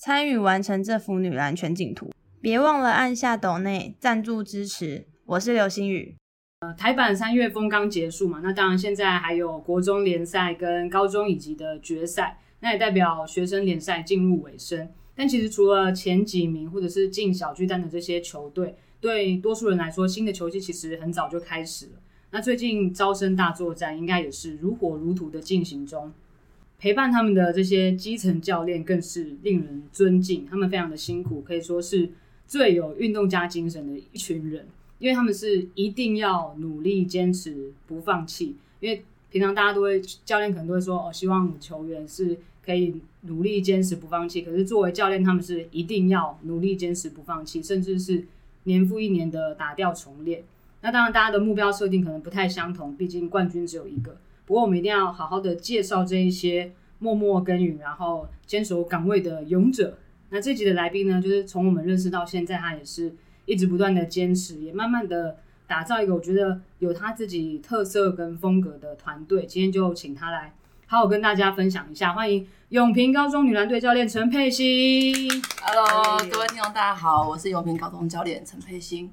[0.00, 2.12] 参与完成这幅女篮全景图。
[2.40, 6.14] 别忘了按下抖内赞助支持，我是刘星宇。
[6.60, 14.88] 呃，台版三月风刚结束嘛，那当然现在还有国中联赛跟高中以及的决赛，那也代表学生联赛进入尾声。
[15.16, 21.92] 但其实除了前几名或者是进小巨蛋的这些球队，对多数人来说，新的球季其实很早就开始了。
[22.30, 26.12] 那最近招生大作战应该也是如火如荼的进行中，
[26.78, 32.08] 陪伴他们的这些基层教练更是令人尊敬，他们非常的辛苦，可以说是
[32.46, 34.66] 最有运动家精神的一群人。
[35.00, 44.42] 因为他们是一定要努力坚持不放弃，因为平常大家都会教练可能都会说哦，希望球员是可以努力坚持不放弃。
[44.42, 48.24] 可是作为教练，他们是一定要努力坚持不放弃，甚至是
[48.64, 50.42] 年复一年的打掉重练。
[50.80, 54.16] 那当然，大家的目标设定可能不太相同，毕竟冠军只有一个。
[54.48, 59.98] 不过我们一定要好好的介绍这一些默默耕耘，然后坚守岗位的勇者。
[60.30, 63.14] 那这集的来宾呢，就是从我们认识到现在，他也是。
[63.44, 69.46] 一直不断的坚持，也慢慢的打造一个我觉得有他自己特色跟风格的团队。
[69.46, 70.52] 今天就请他来
[70.86, 72.12] 好好跟大家分享一下。
[72.12, 75.14] 欢迎永平高中女篮队教练陈佩欣。
[75.62, 79.10] Hello，各位听众大家好，我是永平高中教练陈佩欣。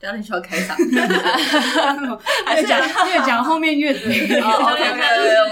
[0.00, 0.76] 教练需要开场，
[2.54, 4.38] 越讲越讲后面越对。
[4.38, 5.02] OK OK，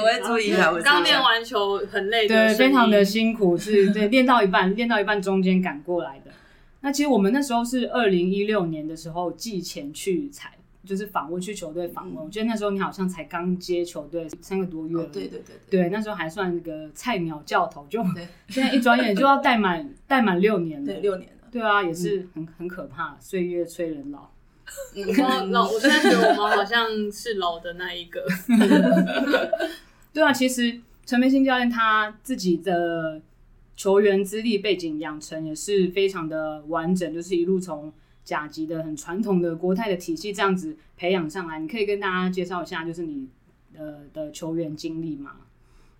[0.00, 0.72] 我会注意一下。
[0.84, 6.30] 刚练完球很累，对，非常的辛苦，是对练到一半，练到一半中间赶过来的。
[6.82, 10.52] 那其实我们那时候是二零一六年的时候季前去采，
[10.84, 12.14] 就是访问去球队访问。
[12.14, 18.00] 嗯、我觉得那时候你好像才刚接球队三个多月，哦，对对对对，那时候还算一个菜鸟教头，就
[18.48, 24.30] 现在一转眼就要带满带满六年了，对，六年了，对啊，也是很很可怕，岁月催人老。
[24.94, 28.24] 嗯，老，我现在觉得我们好像是老的那一个。
[30.12, 33.22] 对啊，其实陈明星教练他自己的。
[33.78, 37.92] 球员资历背景养成也是非常的完整，就是一路从
[38.24, 41.60] 甲级的很传统的国泰的体系这样子培养上来。
[41.60, 43.28] 你可以跟大家介绍一下，就是你
[43.74, 45.36] 的的球员经历吗？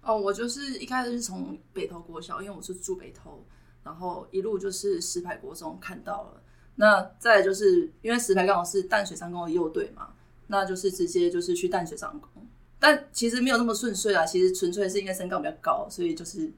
[0.00, 3.44] 哦，我就是一开始是从北投国小，因为我是住北投，
[3.84, 6.42] 然后一路就是石牌国中看到了。
[6.76, 10.08] 那再就是因为石牌刚好是淡水商工的右队嘛，
[10.46, 12.46] 那就是直接就是去淡水商工，
[12.78, 14.24] 但其实没有那么顺遂啊。
[14.24, 16.50] 其实纯粹是因为身高比较高，所以就是。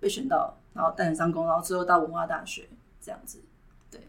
[0.00, 2.68] 被选到，然后淡水商工，然后之后到文化大学
[3.00, 3.38] 这样子，
[3.90, 4.00] 对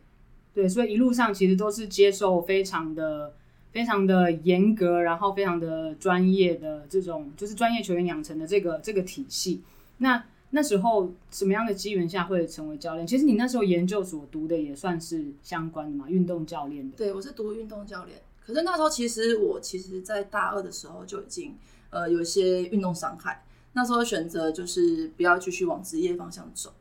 [0.54, 3.34] 对，所以一路上其实都是接受非常的、
[3.72, 9.62] 非常的严格，然后非常的专业的这种，就是专业球员养成的这个这个体系。
[10.00, 10.22] 那
[10.56, 13.06] 那时候什么样的机缘下会成为教练？
[13.06, 16.96] 其实你那时候研究所读的也算是相关的嘛，运动教练的。
[16.96, 21.58] 对，我是读运动教练，可是那时候其实我其实在大二的时候就已经
[21.90, 23.44] 呃有一些运动伤害。
[23.74, 26.72] 那时候选择就是不要继续往职业方向走，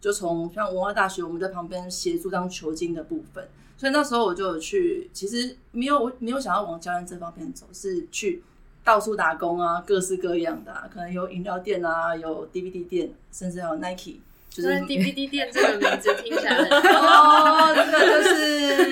[0.00, 8.44] 就从像文化大学，我们在旁边协助当球经的部分，所以那时候我就有去，其实没有我没有想要往教练这方面走，是去
[8.84, 18.90] 到处打工啊，各式各样的，啊，可能有饮料店啊，有 DVD 店，甚至还有 Nike，就是 DVD 店这个名字听起来 哦，这个就是，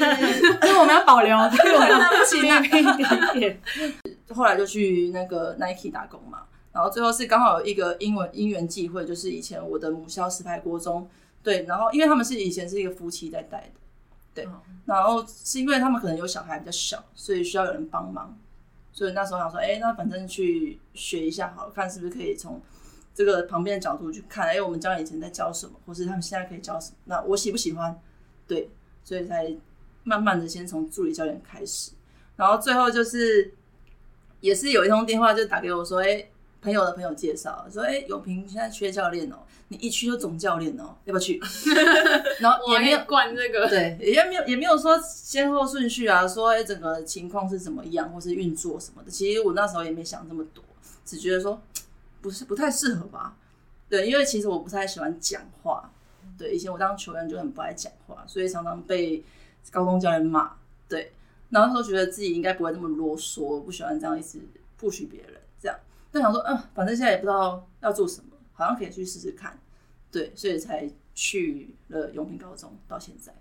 [0.66, 3.60] 因为我们要保留，因为我们要不起 DVD 店，
[4.34, 6.44] 后来就去那个 Nike 打工嘛。
[6.72, 11.06] 然后最后是刚好有一个英文因缘际会，就是以前我的母校石牌国中，
[11.42, 14.48] 对，然后因为他们是以前是一个夫妻在带的，对，
[14.86, 18.34] 然后是因为他们可能有小孩比较小，所以需要有人帮忙，
[18.92, 22.60] 所以那时候想说，哎，那反正去学一下好了，看是不是可以从
[23.14, 27.98] 这个旁边的角度去看，哎，我们教练以前在教什么，或是他们现在可以教什么，那我喜不喜欢？
[28.46, 28.70] 对，
[29.02, 29.56] 所以才
[30.04, 31.92] 慢慢的先从助理教练开始，
[32.36, 33.54] 然后最后就是
[34.40, 36.28] 也是有一通电话就打给我说，哎。
[36.62, 41.42] 朋友的朋友介绍说：“哎、欸，永平现在缺教练哦，你一去就总教练哦，要不要去？”
[42.38, 49.10] 然后也没有管这个，对，也没有也没有说先后顺序啊，说哎、欸，整个情况是怎么样，或是运作什么的。
[49.10, 50.62] 其实我那时候也没想这么多，
[51.04, 51.60] 只觉得说
[52.20, 53.36] 不是不太适合吧。
[53.88, 55.90] 对，因为其实我不太喜欢讲话。
[56.38, 59.24] 对，以前我当球员就很不爱讲话，所以常常被
[59.72, 60.52] 高中教练骂。
[60.88, 61.12] 对，
[61.50, 64.38] 然后那时候觉得自己应该不会那么啰嗦，不喜欢这样一直
[64.80, 65.32] push 别人
[66.12, 66.32] 这样。
[66.32, 69.58] 就想说，嗯，反正现在也不知道要做什么，好像可以去试试看，
[70.10, 73.34] 对，所以才去了永平高中到现在。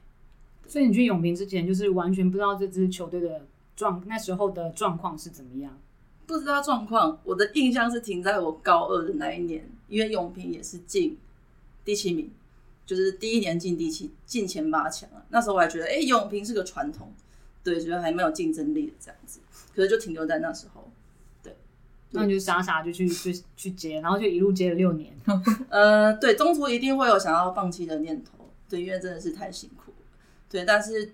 [0.68, 3.46] 所以你去永平之前，就是完全不知道这支球队的
[3.76, 5.78] 状那时候的状况是怎么样？
[6.26, 11.18] 不知道状况，我的印象是停在我高二的那一年，因为永平也是进
[11.84, 12.32] 第七名，
[12.86, 15.26] 就是第一年进第七，进前八强啊。
[15.28, 17.12] 那时候我还觉得，哎、欸，永平是个传统，
[17.64, 19.42] 对，觉得还蛮有竞争力的这样子。
[19.76, 21.01] 可是就停留在那时候，对，
[22.12, 25.14] 那你就傻傻就去就去接，然后就一路接了六年。
[25.70, 29.94] 呃，对，中途一定会有想要放弃的念头，对，因为真的是太辛苦。
[30.50, 31.14] 对，但是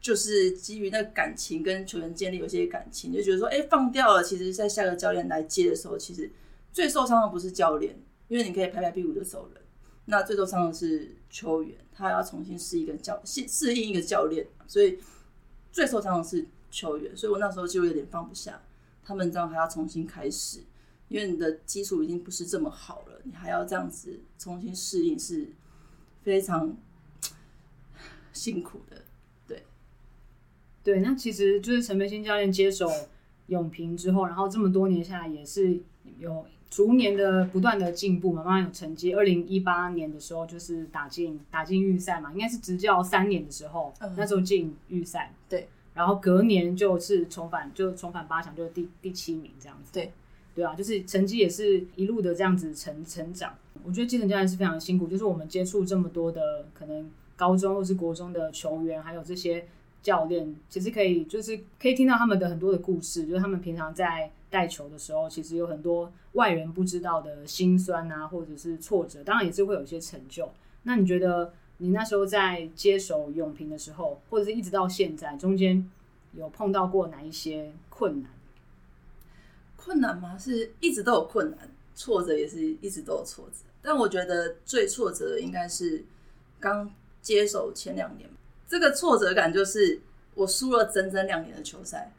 [0.00, 4.22] 就是基于那个感情跟球员建立有些感情，就觉得说，哎，放掉了。
[4.22, 6.30] 其实，在下个教练来接的时候，其实
[6.72, 7.96] 最受伤的不是教练，
[8.28, 9.62] 因为你可以拍拍屁股就走人。
[10.06, 14.98] 那最受伤的是球员，他要重新适应一个教适适应一个教练，所以
[15.72, 17.16] 最受伤的是球员。
[17.16, 18.60] 所以我那时候就有点放不下，
[19.06, 20.64] 他们这样还要重新开始，
[21.08, 25.52] 因为你的基础已经不是这么好了，你还要这样子重新适应，是
[26.22, 26.76] 非常。
[28.32, 29.02] 辛苦的，
[29.48, 29.64] 对，
[30.84, 32.86] 对，那其实就是陈培新教练接手
[33.46, 35.80] 永平之后，然后这么多年下来，也是
[36.18, 39.14] 有逐年的不断的进步嘛，慢慢有成绩。
[39.14, 50.12] 二零一八年的时候，就是打进打进预赛嘛，应该是执教三年的时候，嗯、那时候进预赛，对，然后隔年就是重返，就重返八强，就是第第七名这样子，对，
[50.54, 53.52] 对啊，就是成绩也是一路的这样子成成长。
[53.82, 57.10] 我觉得基层教练是非常辛苦，就是我们接触这么多的可能。
[57.38, 59.62] 高中或是国中的球员，还有这些
[60.00, 70.48] 教练，其实可以就是可以听到他们的很多的故事，就是他们平常在带球的时候，其实有很多外人不知道的辛酸啊，或者是挫折，当然也是会有一些成就。
[70.84, 75.88] 那你觉得你那时候在接手永平的时候，或者是一直到现在，中间
[76.32, 78.30] 有碰到过哪一些困难？
[79.76, 80.36] 困难吗？
[80.38, 83.64] 是一直都有困难，挫折也是一直都有挫折。
[83.82, 86.04] 但我觉得最挫折的应该是
[86.58, 86.90] 刚。
[87.22, 88.30] 接手前两年，
[88.68, 90.00] 这个挫折感就是
[90.34, 92.12] 我输了整整两年的球赛，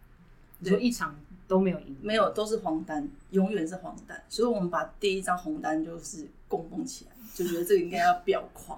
[0.61, 1.17] 就一场
[1.47, 4.21] 都没有赢，没有都是黄单，永远是黄单。
[4.27, 8.77] 所以我们把第一张红单就是供奉起来，就觉得这个应该要裱框。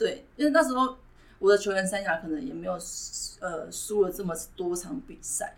[0.00, 0.96] 对，因为那时候
[1.38, 2.72] 我的球员生涯可能也没有
[3.40, 5.54] 呃输了这么多场比赛，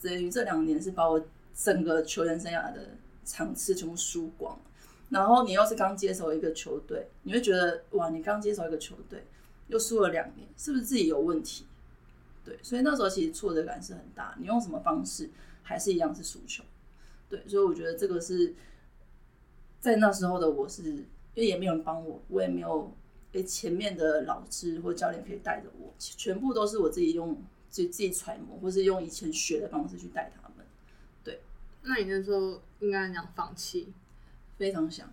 [0.00, 1.22] 等于这两年是把我
[1.54, 4.58] 整个球员生涯的场次全部输光。
[5.10, 9.26] 然后你又是刚接手一个球队，你会觉得哇，你刚接手一个球队。
[9.68, 11.64] 又输了两年，是不是自己有问题？
[12.44, 14.34] 对，所以那时候其实挫折感是很大。
[14.38, 15.30] 你用什么方式，
[15.62, 16.62] 还是一样是输球。
[17.30, 18.54] 对，所以我觉得这个是
[19.80, 21.06] 在那时候的我是，因
[21.36, 22.92] 为也没有人帮我，我也没有
[23.32, 30.66] 诶前面的老师或教练可以带着我，全部都是我自己用自自己揣摩，或是用以前学的方式去带他们。
[31.22, 31.40] 对，
[31.82, 33.92] 那你那时候应该讲放弃，
[34.56, 35.12] 非常想，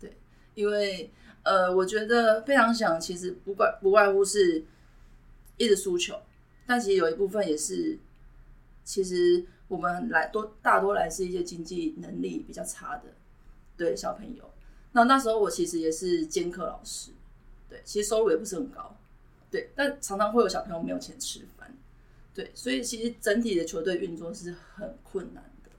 [0.00, 0.16] 对，
[0.54, 1.10] 因为。
[1.48, 4.64] 呃，我觉得非常想，其实不怪不外乎是
[5.56, 6.20] 一直输球，
[6.66, 7.96] 但其实有一部分也是，
[8.82, 13.14] 其实我们来多大多来自一些经济能力比较差的，
[13.76, 14.50] 对小朋友。
[14.90, 17.12] 那那时候我其实也是兼课老师，
[17.68, 18.96] 对，其实收入也不是很高，
[19.50, 21.76] 对，但常常会有小朋友没有钱吃饭，
[22.34, 25.70] 对，所以其实整体的球队运作是很困难的，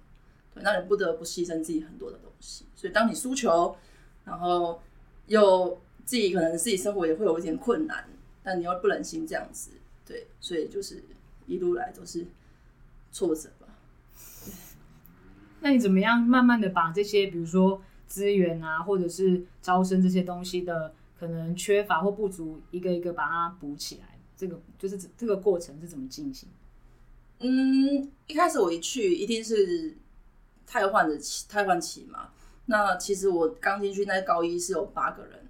[0.54, 2.66] 对，那你不得不牺牲自己很多的东西。
[2.76, 3.76] 所以当你输球，
[4.24, 4.82] 然后。
[5.28, 8.08] 又自己可能自己生活也会有一点困难，
[8.42, 9.72] 但你又不忍心这样子，
[10.06, 11.04] 对，所以就是
[11.48, 12.26] 一路来都是
[13.12, 13.68] 挫折吧。
[15.60, 24.20] 那你怎么样慢慢的把这些，比如说资源啊，或者是招生这些东西的可能缺乏或不足，一个一个把它补起来？
[24.36, 26.48] 这个就是这个过程是怎么进行？
[27.40, 29.98] 嗯，一开始我一去一定是
[30.66, 32.30] 太换的期，汰换期嘛。
[32.66, 35.48] 那其实我刚进去那高一是有八个人，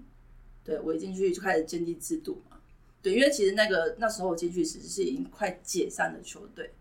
[0.64, 2.58] 对，我一进去就开始建立制度嘛，
[3.02, 6.74] 对，因为其实那个那时候我进去时是已经快解散的球队，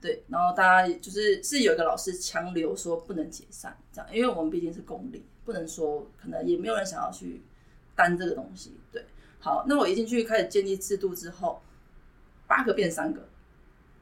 [0.00, 7.42] 对，然后大家就是是有一个老师强留说不能解散这样，因为我们毕竟是公立，不能说可能也没有人想要去
[7.94, 9.04] 担这个东西，对，
[9.38, 11.62] 好，那我一进去开始建立制度之后，
[12.46, 13.28] 八个变三个，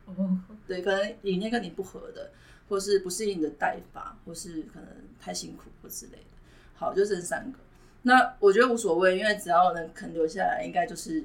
[0.06, 2.30] 哦，对，可能理念跟你不合的。
[2.68, 4.88] 或是不适应你的带法，或是可能
[5.20, 6.38] 太辛苦或之类的，
[6.74, 7.58] 好，就剩三个。
[8.00, 11.22] 那我觉得无所谓，因为只要能肯留下来，应该就是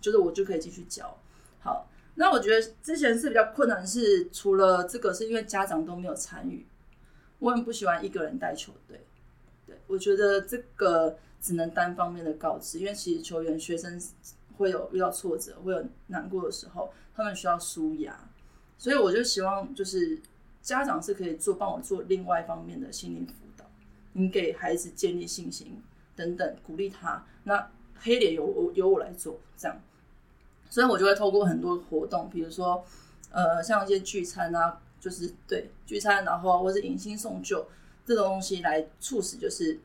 [0.00, 1.14] 就是我就可以继续教。
[1.60, 6.64] 好，那我觉得之前是比较困难，是除了这个，是因为家长都没有参与。
[7.40, 9.04] 我很不喜欢一个人带球队，
[9.66, 14.00] 对，我觉得这个只能单方面的告知，因为其实球员、学生
[14.56, 18.18] 会有遇到挫折，会有难过的时候，他们需要舒压，
[18.78, 20.20] 所以我就希望就是。
[20.66, 23.64] 家长是可以做帮我做另外一方面的心灵辅导，
[24.14, 25.80] 你给孩子建立信心，
[26.16, 27.24] 等等，鼓励他。
[27.44, 29.80] 那黑脸由我由我来做，这样，
[30.68, 32.84] 所以我就会透过很多活动，比如说
[33.30, 37.64] 呃，像一些聚餐啊，就是对聚餐，然后或是迎新送旧
[38.04, 39.78] 这种东西来促使，就是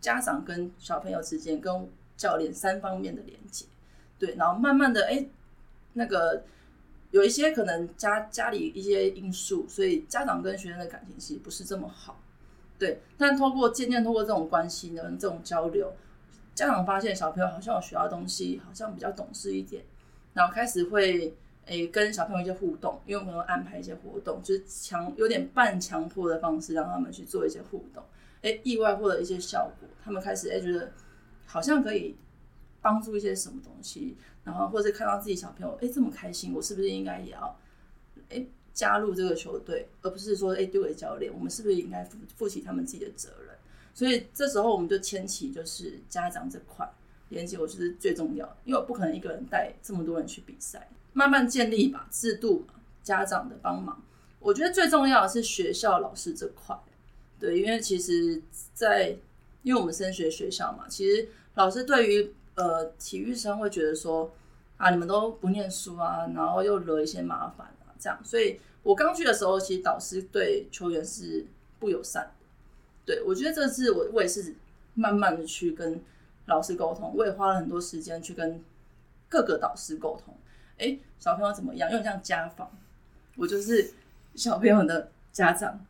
[0.00, 3.66] 家长跟小朋友之间跟教练三方面的连接，
[4.18, 5.26] 对，然后慢慢的，哎，
[5.94, 6.44] 那个
[7.10, 12.18] 有一些可能家家里一些因素，所以家长跟学生的感情其实不是这么好，
[12.78, 15.92] 对，但透过渐渐通过这种关系呢，这种交流，
[16.54, 19.84] 家长发现小朋友好像有学到东西，好像比较懂事一点，
[20.32, 21.34] 然后开始会
[21.66, 28.02] 诶跟小朋友一些互动，因为我们会安排一些活动，就是强有点半强迫的方式让他们去做一些互动，
[28.62, 30.92] 意外获得一些效果，他们开始诶觉得。
[31.48, 32.16] 好像可以
[32.82, 37.56] 帮助一些什么东西，然后或者看到自己小朋友哎这么开心，我是不是应该也要
[38.30, 41.32] 哎加入这个球队，而不是说哎丢给教练？
[41.32, 43.56] 我们是不是应该负负起他们自己的责任？
[43.94, 46.86] 所以这时候我们就牵起就是家长这块
[47.28, 52.66] 连接，我觉得最重要，因为我不可能一个人带这么多人去比赛，慢慢建立吧制度，
[53.04, 54.02] 家长的帮忙，
[54.40, 56.76] 我觉得最重要的是学校老师这块，
[57.38, 59.16] 对，因为其实，在
[59.62, 64.32] 因为我们升学学校嘛，其实老师对于呃体育生会觉得说
[64.76, 68.18] 啊，你们都不念书啊，然后又惹一些麻烦啊，这样。
[68.24, 71.46] 所以我刚去的时候，其实导师对球员是
[71.78, 72.30] 不友善的。
[73.04, 74.54] 对，我觉得这次我我也是
[74.94, 76.00] 慢慢的去跟
[76.46, 78.62] 老师沟通，我也花了很多时间去跟
[79.28, 80.34] 各个导师沟通。
[80.78, 81.90] 哎，小朋友怎么样？
[81.90, 82.70] 因为像家访，
[83.36, 83.92] 我就是
[84.34, 85.84] 小朋友的家长，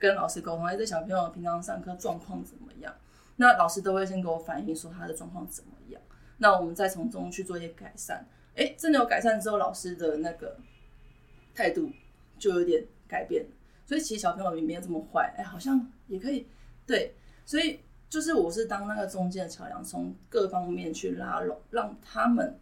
[0.00, 2.92] 跟老师沟通，哎，这小朋友平常上课状况怎么样？
[3.36, 6.02] 那老师都会先给我反映说他的状况怎么样，
[6.38, 8.26] 那我们再从中去做一些改善。
[8.56, 10.56] 哎，真的有改善之后，老师的那个
[11.54, 11.90] 态度
[12.38, 13.46] 就有点改变。
[13.86, 16.46] 所以其实小朋友也没有这么坏，哎，好像也可以。
[16.86, 17.14] 对，
[17.44, 22.58] 所以就是我是当那个中间的桥梁，从各方面去拉拢，让他们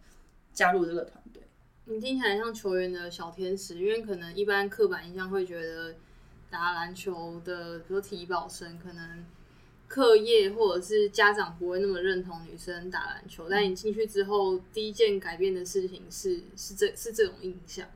[0.53, 1.43] 加入这个团队。
[1.85, 5.95] 你听起来像球员的小天使，因为可能一般刻板印象会觉得
[6.49, 9.25] 打篮球的，比如说体保生可能。
[9.89, 17.87] 课业或者是家长不会那么认同女生打篮球，但你进去之后，第一件改变的事情是是这是这种印象。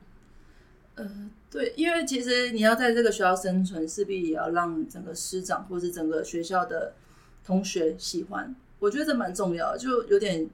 [0.96, 6.96] 呃，对，因为其实你要在这个学校生存，势必也要让整个师长或是整个学校的
[7.46, 8.56] 同学喜欢。
[8.80, 10.50] 我觉得这蛮重要的，就有点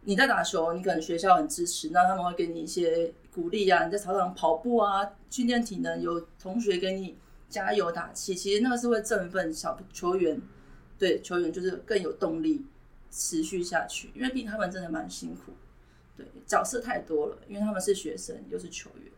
[0.00, 7.14] 你在打球，你可能学校很支持，那他们会给你一些鼓励啊，你在操场跑步啊，训练体能，有同学给你
[7.48, 10.40] 加油打气，其实那个是会振奋小球员。
[10.96, 12.64] 对球员就是更有动力
[13.10, 15.52] 持续下去，因为毕竟他们真的蛮辛苦。
[16.16, 19.10] 对，角色太多了，因为他们是学生又是球员。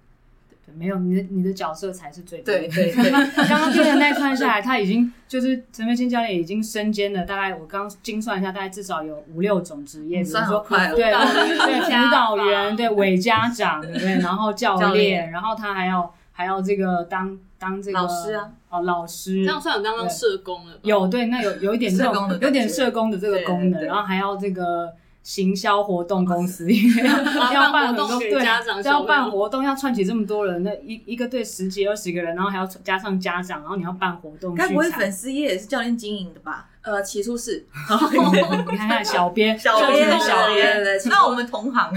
[0.75, 2.47] 没有你的你的角色才是最多。
[2.47, 3.11] 对对对。
[3.47, 11.13] 刚刚听的那串下来，他已经就是陈培青教练已经身兼了大概我刚精算一下，大概至少有五六种职业，比如说对对
[11.85, 14.19] 辅导员，对伪家长，对不对？
[14.21, 17.39] 然后教练然后他还要还要这个当。
[17.71, 20.81] 当这个老师啊，哦，老师这样算有当当社工了吧？
[20.83, 24.93] 有对，那有有一点这种有点社工的这个功能，然后还要这个
[25.23, 26.71] 行销活动公司，
[27.53, 28.45] 要办活动，对，
[28.85, 36.69] 要办活动，要串起这么多人，那一一个队十几二十个人，然后还要加上家长，然后你要办活动，该不会粉丝页也是教练经营的吧？
[36.83, 37.67] 呃，起初是
[38.71, 41.93] 你看看小编，小编，小编，那我们同行，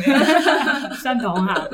[0.95, 1.69] 算同行。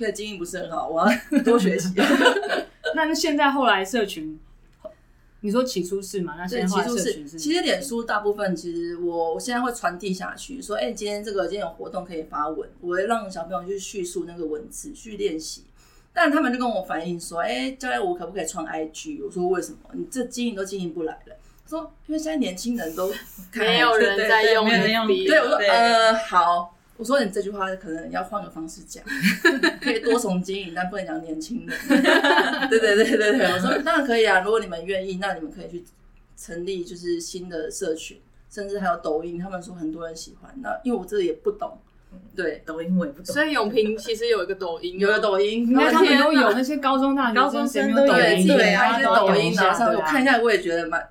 [0.00, 1.14] 对，经营不是很好，我要
[1.44, 1.92] 多学习。
[2.96, 4.40] 那现在后来社群，
[5.40, 6.36] 你说起初是嘛？
[6.38, 15.64] 那现在后来社群是，其实脸书大部分其实我现在会传递下去，说，哎、欸，今天这个今天有活动可以发文，我会让小朋友去叙述那个文字去练习。
[16.12, 19.24] 但他们就跟我反映说，哎、欸，教练，我可不可以创 IG？
[19.24, 19.78] 我说为什么？
[19.92, 21.36] 你这经营都经营不来了。
[21.68, 23.12] 说因为现在年轻人都
[23.52, 25.06] 没有人在用，没有人用。
[25.06, 26.74] 对，我说呃好。
[27.00, 29.02] 我说你这句话可能要换个方式讲，
[29.80, 31.74] 可以多重经营，但不能讲年轻人。
[32.68, 35.82] 对对对对对，我说当然可以啊，如果你们愿意，那你们可以去
[36.36, 40.54] 成立就是新的社群，甚至还有抖音，他们说很多人喜欢。
[40.62, 41.78] 那因为我这个也不懂，
[42.36, 43.34] 对抖音我也不懂。
[43.34, 51.02] 所以永平其实有一个抖音，有个抖音，因为他们都有那些高中大学高中生都有抖音，对啊，一些抖音啊，上我看一下，我也觉得蛮。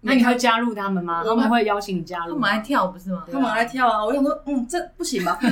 [0.00, 1.24] 那你会加入他们吗？
[1.24, 2.34] 他们会邀请你加入？
[2.34, 3.26] 他们爱跳不是吗？
[3.30, 4.04] 他们爱跳啊！
[4.04, 5.36] 我想说，嗯，这不行吧？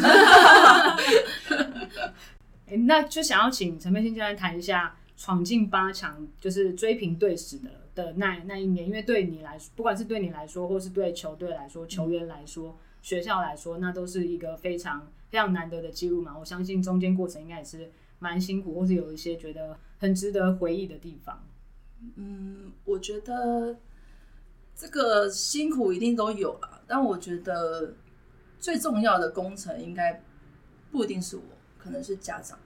[2.69, 16.37] 哎，那就想要请陈佩欣教练谈一下闯进八强，就是追平队史的的那那一年，因为对你来说，不管是对你来说，或是对球队来说、球员来说、嗯、学校来说，那都是一个非常非常难得的记录嘛。
[16.39, 21.43] 我相信中间过程应该也是蛮辛苦，或是有一些觉得很值得回忆的地方。
[22.15, 23.77] 嗯，我觉得。
[24.77, 27.95] 这个辛苦一定都有啦，但我觉得
[28.59, 30.23] 最重要的工程应该
[30.91, 31.43] 不一定是我，
[31.79, 32.59] 可能是家长。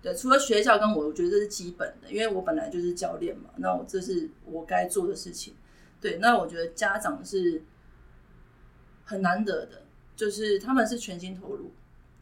[0.00, 5.54] 对，除了学校跟我，我觉得这是基本的，因为我本来就是教练嘛，那我这是我该做的事情。
[6.00, 7.62] 对，那我觉得家长是
[9.04, 9.82] 很难得的，
[10.16, 11.70] 就是他们是全心投入，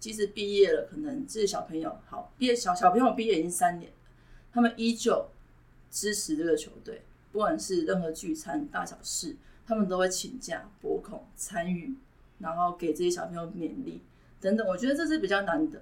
[0.01, 3.97] 即使毕业了，可能这些小朋友好毕业小小朋友毕业已经三年了，
[4.53, 5.31] 他们依旧
[5.89, 7.03] 支持这个球队。
[7.33, 11.95] 不管是任何聚餐大小事，他们都会请假拨空参与，
[12.39, 14.01] 然后给这些小朋友勉励
[14.41, 14.67] 等等。
[14.67, 15.81] 我觉得这是比较难得，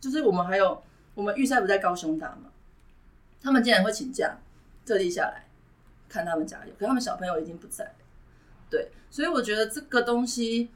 [0.00, 0.80] 就是我们还有
[1.14, 2.52] 我们预赛不在高雄打嘛，
[3.40, 4.38] 他们竟然会请假
[4.86, 5.46] 特地下来
[6.08, 7.92] 看他们加油，可他们小朋友已经不在，
[8.70, 10.70] 对，所以我觉得这个东西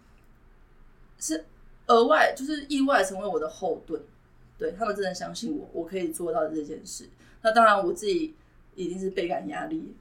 [1.18, 1.44] 是
[1.86, 4.02] 额外，就是意外成为我的后盾，
[4.58, 7.08] 对，他们真的相信我，我可以做到这件事。
[7.42, 8.34] 那当然我自己
[8.74, 9.94] 一定是倍感压力。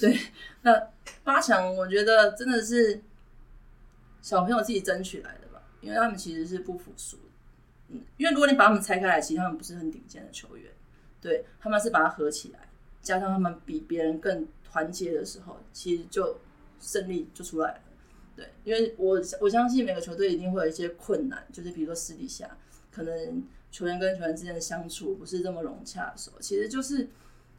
[0.00, 0.18] 对，
[0.62, 0.88] 那
[1.22, 3.00] 八强我觉得真的是
[4.20, 7.16] 小朋友自己争取来的吧，因为他们其实是不服输，
[7.88, 10.72] 嗯，因为如果你把他们拆开来，其实他们不是很顶尖的球员，
[11.20, 12.68] 对，他们是把它合起来，
[13.02, 16.40] 加上他们比别人更团结的时候，其实就
[16.80, 17.80] 胜利就出来了，
[18.34, 22.58] 对，因为我我相信每个球队一定会有一些困难，就是比如说私底下
[22.90, 27.08] 可能球员跟球员之间的相处不是这么融洽的时候，其实就是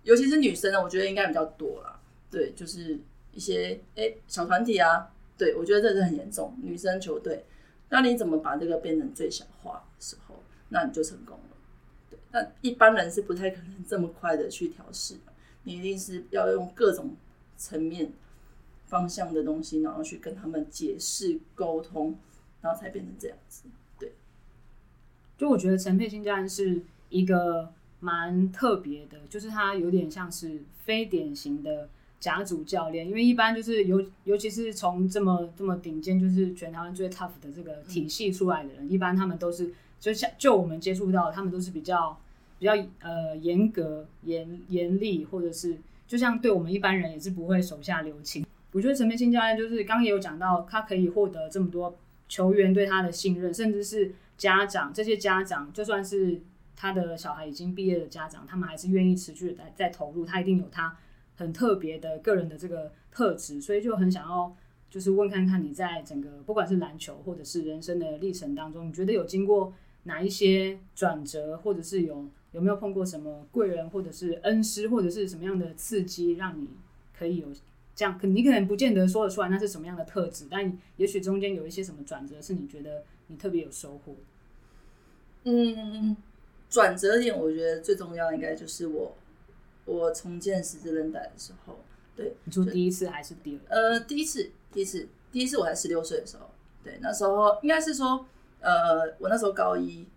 [0.04, 1.95] 尤其是女生呢，我觉得应该比较多啦。
[2.36, 3.00] 对，就是
[3.32, 6.54] 一些哎、小团体啊，对，我觉得这是很严重。
[6.62, 7.46] 女生球队，
[7.88, 11.56] 那你怎么把这个变成最小化的时候，那你就成功了。
[12.10, 15.32] 对，那一般人是不太可能这么快的去调试的，
[15.64, 17.16] 你一定是要用各种
[17.56, 18.12] 层面、
[18.86, 22.18] 方向的东西，然后去跟他们解释、沟通，
[22.60, 23.64] 然后才变成这样子。
[23.98, 24.12] 对，
[25.38, 31.88] 就我觉得陈佩欣教练是一个蛮特别的，就是他有点像是非典型的。
[32.20, 42.18] 甲组教练，因为一般就是尤尤其是从这么这么顶尖，就是全台湾最 tough 的这个体系出来的人，一般他们都是就像就我们接触到，他们都是比较
[42.58, 48.46] 比较呃严格严严厉，或者是就像对我们一般人也是不会手下留情。
[48.72, 51.96] 我觉得陈佩欣教练就是刚刚也有讲到，他可以获得这么多
[52.28, 56.42] 球员对他的信任，甚至是家长这些家长，就算是
[56.76, 60.98] 他的小孩已经毕业的家长，他们还是愿意持续的在在投入，他一定有他。
[61.36, 64.56] 很特别的个人的这个特质，所以就很想要
[64.90, 76.70] 就是问看看你在整个不管是篮球或者是人生的历程当中，你觉得有经过哪一些转折，或者是有有没有碰过什么贵人，或者是恩师，或者是什么样的刺激，让你
[77.18, 77.48] 可以有
[77.96, 78.18] 这样？
[78.18, 84.16] 可你可能不见得说得出来那是什么样的特质，但也许中间有一些什么转折是你觉得你特别有收获。
[85.44, 86.16] 嗯，
[86.70, 89.16] 转折点我觉得最重要应该就是我。
[89.86, 91.78] 我重建十字韧带的时候，
[92.16, 93.76] 对，你说第一次还是第二？
[93.76, 96.50] 呃，第一次，第一次，第一次我才十六岁的时候，
[96.84, 98.26] 对，那时候应该是说，
[98.62, 100.08] 呃，我那时候高一，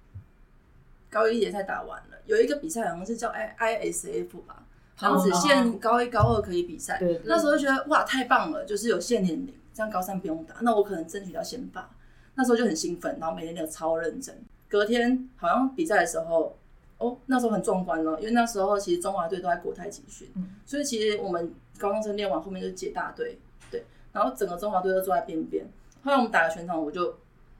[1.11, 4.64] 高一联赛打完了，有一个比赛好像是叫 I I S F 吧，
[4.96, 6.98] 好像只限高一高二可以比赛。
[6.98, 11.90] 对，那时候就觉得哇，太棒了，就是有限年龄，这样高三不用打，那我可能争取到先发。
[12.37, 14.35] 那时候就很兴奋，然后每天都超认真。
[14.68, 16.57] 隔天好像比赛的时候。
[16.98, 23.38] 哦，那时候很壮观了，因为那时候其实中华队都在国泰集训，嗯、所以其实我们高中生练完后面就接大队，
[23.70, 25.64] 对，然后整个中华队都坐在边边。
[26.02, 27.16] 后来我们打了全场，我就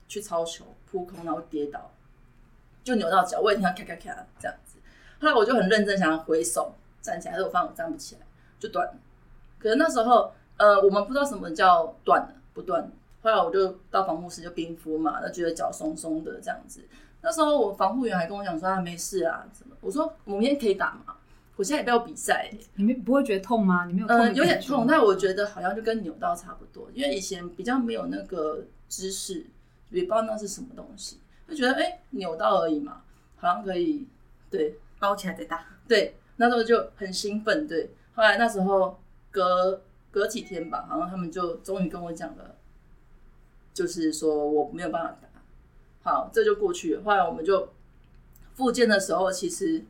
[0.07, 1.89] 去抄球扑空，然后跌倒，
[2.83, 4.77] 就扭到脚，我也听到咔咔咔这样子。
[5.21, 8.21] 后来我就很认真想要回手站起来，但我发现我站不起来，
[8.59, 8.93] 就断了。
[9.57, 12.91] 可是那时候，呃，我们不知道什么叫断了不断。
[13.21, 16.81] 后来我就到防护室就冰敷嘛，就觉得脚松松的这样子。
[17.21, 19.75] 那时候我防护员还跟我讲说啊没事啊，什么？
[19.81, 21.15] 我说我明天可以打吗？
[21.55, 23.85] 我现在也不要比赛，你们不会觉得痛吗？
[23.85, 24.17] 你没有痛？
[24.17, 29.45] 呃，有点痛，但我觉得好像就跟扭到差不多，因为以前比较没有那个知识，
[29.89, 33.01] 也不知道那是什么东西，就觉得哎、欸、扭到而已嘛，
[33.35, 34.07] 好像可以
[34.49, 35.65] 对包起来再打。
[35.85, 37.67] 对，那时候就很兴奋。
[37.67, 38.97] 对，后来那时候
[39.29, 42.55] 隔隔几天吧，好像他们就终于跟我讲了，
[43.73, 45.28] 就是说我没有办法打。
[46.01, 47.03] 好，这就过去了。
[47.03, 47.73] 后来我们就
[48.55, 49.83] 复健的时候，其实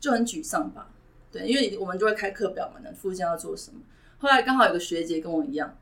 [0.00, 0.88] 就很沮丧吧？
[1.32, 3.80] 对，因为我们就会开课表嘛，那复健要做什么？
[4.18, 5.76] 后来刚好有个学姐跟我一样，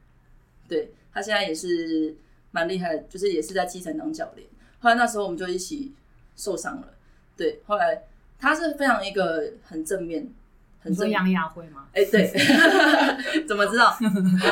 [0.66, 2.16] 对，她现在也是
[2.50, 4.48] 蛮厉害的，就是也是在基层当教练。
[4.80, 5.92] 后来那时候我们就一起
[6.36, 6.88] 受伤了，
[7.36, 7.62] 对。
[7.66, 8.02] 后来
[8.38, 10.28] 她是非常一个很正面，
[10.80, 11.12] 很正面。
[11.12, 11.86] 杨雅慧吗？
[11.92, 12.26] 哎，对，
[13.46, 13.96] 怎么知道？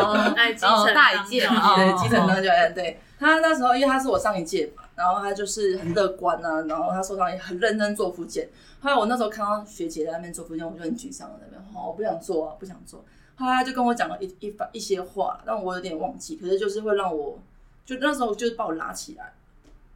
[0.01, 2.73] 哦，在基层大一届，对，基层当教练。
[2.73, 4.83] 对，他那时候，因为他是我上一届嘛。
[4.95, 8.47] 然后他就是很乐观啊，然后他受伤也很认真做复健。
[8.79, 13.03] 后来我那时候看到学姐在那边做复健，我就很沮丧在那边，好，我不想做啊，不想做。
[13.37, 17.39] 后来他就跟我讲了一一番一些话，让我有点忘记，可是就是会让我
[17.87, 19.33] 就那时候就是把我拉起来。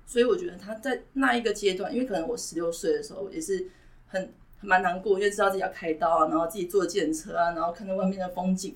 [0.06, 3.66] 所以我觉得他在那一个阶段，因为可能我十六岁的时候也是
[4.08, 8.74] 很蛮难过，因为知道自己要开刀啊，然后自己坐电车啊，然后看到外面的风景，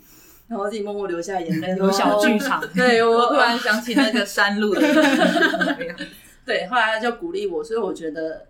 [0.51, 2.61] 然后自己默默流下眼泪，有小剧场。
[2.75, 4.81] 对，我突然想起那个山路的。
[6.45, 8.49] 对，后来他就鼓励我，所以我觉得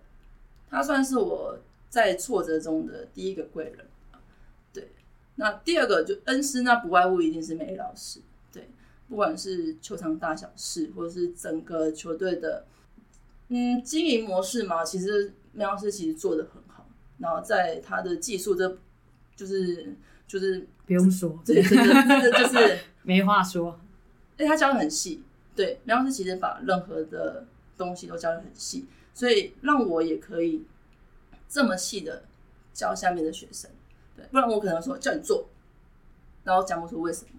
[0.70, 1.58] 他算是我
[1.90, 3.86] 在挫折中的第一个贵人。
[4.72, 4.92] 对，
[5.34, 8.20] 那第二个就恩师，那不外乎一定是美丽老师。
[8.50, 8.70] 对
[9.06, 12.64] 不管是球场大小事，或者是整个球队的
[13.48, 16.88] 嗯经营模式嘛，其实梅老师其实做的很好。
[17.18, 18.78] 然后在他的技术，这
[19.36, 19.94] 就是
[20.30, 23.80] 就是不用说，对，这这就是 没话说。
[24.38, 25.24] 因为他教的很细，
[25.56, 27.44] 对，苗老师其实把任何的
[27.76, 30.64] 东西都教的很细，所以让我也可以
[31.48, 32.22] 这么细的
[32.72, 33.68] 教下面的学生。
[34.16, 35.48] 对，不然我可能说叫你做，
[36.44, 37.30] 然后讲不出为什么。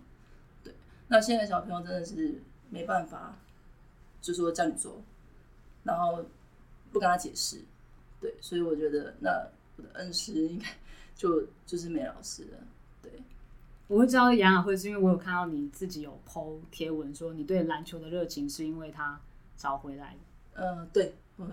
[0.65, 0.75] 对
[1.07, 3.39] 那现在小朋友真的是没办法，
[4.21, 5.01] 就说叫你做，
[5.83, 6.25] 然后
[6.91, 7.61] 不跟他解释，
[8.19, 10.67] 对，所以我觉得那我的恩师应该
[11.15, 12.70] 就就是梅老师了，对。
[13.91, 19.19] 我会知道杨雅慧是因为我有看到你自己有 po 贴文说你对篮球的热情是因为他
[19.57, 20.15] 找回来
[20.55, 21.45] 的，呃，对，我。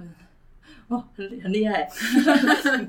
[0.88, 1.90] 哦，很很厉害，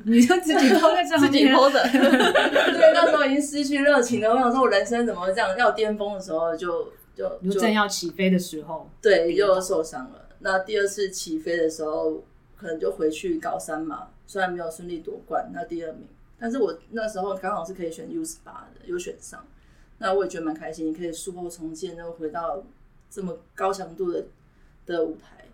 [0.03, 4.29] 你就自己 po 在这 自己 po 的， 对，那时候已经失去热情了。
[4.29, 5.57] 我想说，我人生怎么这样？
[5.57, 10.27] 要巅峰的时候就就就正要起飞的时候，对，又受伤了。
[10.39, 12.23] 那第二次起飞的时候，
[12.57, 16.05] 可能就回去高三嘛，虽然没有顺利夺冠，那第二名，
[16.39, 19.45] 但是我那时候刚好是可以选 U 十八的，有选上，
[19.97, 22.63] 那我也觉得蛮开心，你可以术后重建，然后回到
[23.09, 24.25] 这么高强度的
[24.85, 25.45] 的舞台。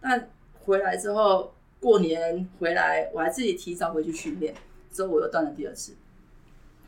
[0.00, 0.30] 但
[0.64, 1.52] 回来之后。
[1.80, 4.54] 过年回来，我还自己提早回去训练，
[4.92, 5.94] 之后我又断了第二次。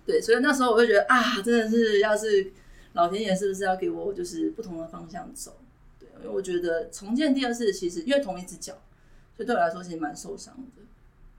[0.04, 2.52] 对，所以那时候我就觉得啊，真的是，要是
[2.92, 5.56] 老天爷是不是要给我就是不同的方向走？
[5.98, 8.74] 对，因为我觉得重建第二次其实因为同一只脚，
[9.34, 10.82] 所以对我来说其实蛮受伤的。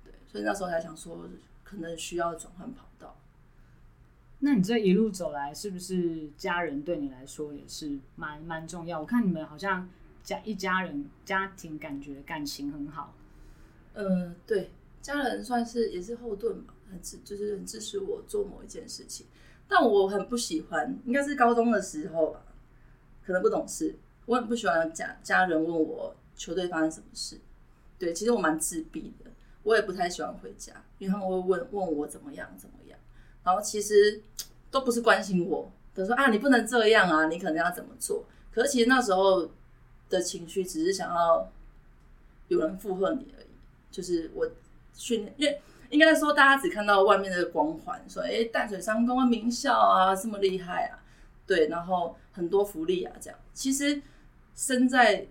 [0.04, 1.30] 对，所以那时候才想说，
[1.74, 3.18] 可能需要转换跑道。
[4.40, 9.00] 那你这一路走来，是不是家人对你来说也是蛮蛮重要？
[9.00, 9.90] 我看你们好像
[10.24, 13.16] 家一家人家庭感觉感情很好。
[13.94, 19.26] 呃，对，家人算是也是后盾吧，很支就是很支持我做某一件事情，
[19.68, 22.44] 但我很不喜欢，应该是高中的时候吧，
[23.26, 27.40] 可能不懂事，我很不喜欢家家人问我球队发生什么事。
[27.98, 29.23] 对，其实我蛮自闭的，
[29.64, 32.98] 我也不太喜欢回家，因为他们会问问我怎么样怎么样，
[33.44, 34.22] 然后其实
[34.70, 39.50] 都不是关心我，都说啊你不能这样啊，你可能要怎么做，可是其实那时候
[40.10, 41.52] 的情绪只是想要
[42.48, 43.48] 有人附和你而已。
[43.92, 44.50] 就是我
[44.96, 50.98] 训练，因为应该说大家只看到外面的光环，说哎淡水商工啊名校啊这么厉害啊，
[51.46, 53.40] 对，然后很多福利啊这样。
[53.54, 54.02] 其实
[54.56, 55.28] 身在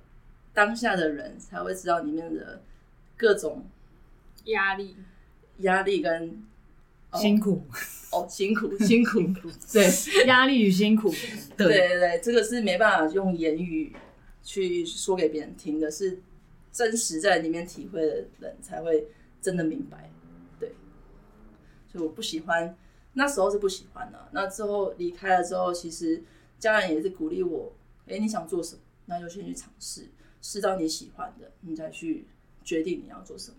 [0.54, 2.62] 当下的人才会知道里面的
[3.16, 3.64] 各种
[4.44, 4.96] 压力、
[5.58, 6.42] 压力跟、
[7.10, 7.64] 哦、辛苦
[8.10, 9.20] 哦，辛 苦辛苦，
[9.72, 11.12] 对，压力与辛苦，
[11.56, 13.94] 对对对，这个是没办法用言语
[14.42, 16.22] 去说给别人听的，是。
[16.72, 19.06] 真实在里面体会的人才会
[19.42, 20.10] 真的明白，
[20.58, 20.72] 对。
[21.86, 22.74] 所以我不喜欢，
[23.12, 24.30] 那时候是不喜欢的。
[24.32, 26.22] 那之后离开了之后，其实
[26.58, 27.74] 家人也是鼓励我，
[28.06, 30.08] 哎，你想做什么，那就先去尝试，
[30.40, 32.24] 试到你喜欢的，你再去
[32.64, 33.58] 决定你要做什么。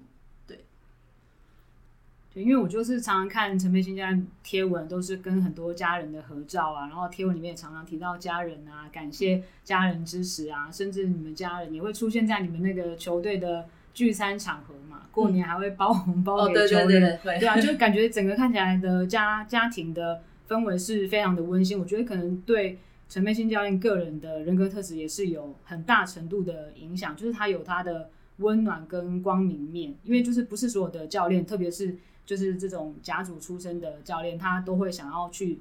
[2.33, 21.77] 因为我就是常常看陈佩欣家贴文，都是跟很多家人的合照啊，然后贴文里面也常常提到家人啊，感谢家人支持啊，甚至你们家人也会出现在你们那个球队的聚餐场合嘛，过年还会包红包给球员，嗯哦、对，对，对，对，对啊，就感觉整个看起来的家家庭的氛围是非常的温馨。
[21.79, 31.95] 我觉得可能对陈佩欣教练个人的人格特质也是有很大程度的影响，就是他有他的温暖跟光明面，因为就是不是所有的教练，特别是。
[32.25, 35.59] 就是这种甲组出身的教练，他都会想要去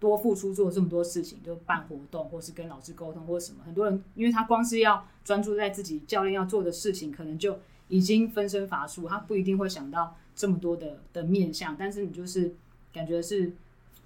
[0.00, 3.62] 多付出做这么多事情，就办活动，或是跟老师沟通，或什么。
[3.64, 11.76] 很多人因为他光是要专注在自己教练要做的事情，可能就已经分身乏术，他不一定会想到这么多的的面向。
[11.78, 12.54] 但是你就是
[12.92, 13.52] 感觉是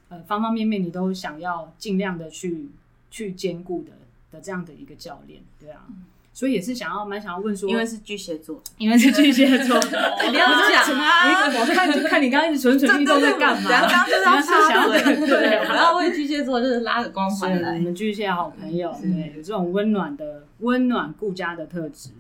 [0.09, 2.69] 呃方方面面你都想要尽量的去
[3.11, 3.93] 去兼顾的
[4.31, 5.87] 的这样的一个教练，对啊。
[6.37, 9.81] 所以也是想要蛮想要问说，因为是巨蟹座， 因为是巨蟹座，
[10.31, 11.47] 你要讲啊！
[11.59, 13.71] 我看就看你刚刚一直蠢蠢欲动在干嘛？
[13.71, 17.77] 刚刚就是要插嘴，对，我要为巨蟹座就是拉着光环来。
[17.77, 22.11] 我们巨蟹好朋友，对，有这种温暖的、温暖顾家的特质。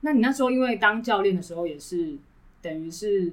[0.00, 2.14] 那你那时候因为当教练的时候，也是
[2.60, 3.32] 等于是，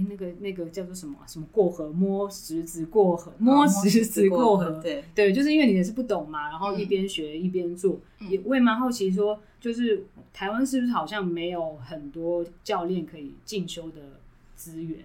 [0.00, 14.20] 哎，那个那个叫做什么什么过河摸石子过河摸石子过河，对对，就是因为你也是不懂嘛，然后一边学一边做，也我也蛮好奇说，就是台湾是不是好像没有很多教练可以进修的
[14.56, 15.04] 资源？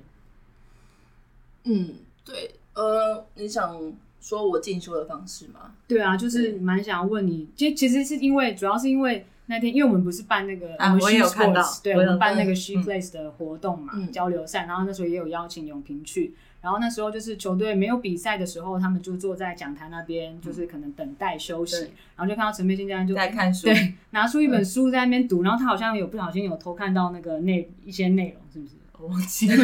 [1.64, 3.94] 嗯，对，呃，你想。
[4.22, 5.76] 说我进修的方式吗？
[5.88, 28.74] 对啊，就是蛮想问你，其实其实是因为主要是因为那天，因为我们不是办那个，啊，我们有看到，对，我们办那个 She Plays 的活动嘛，交流赛，然后那时候也有邀请永平去，然后那时候就是球队没有比赛的时候，他们就坐在讲台那边，就是可能等待休息，然后就看到陈佩欣教练就在看书，对，拿出一本书在那边读，然后他好像有不小心有偷看到那个内一些内容，是不是？
[28.98, 29.56] 我忘记了，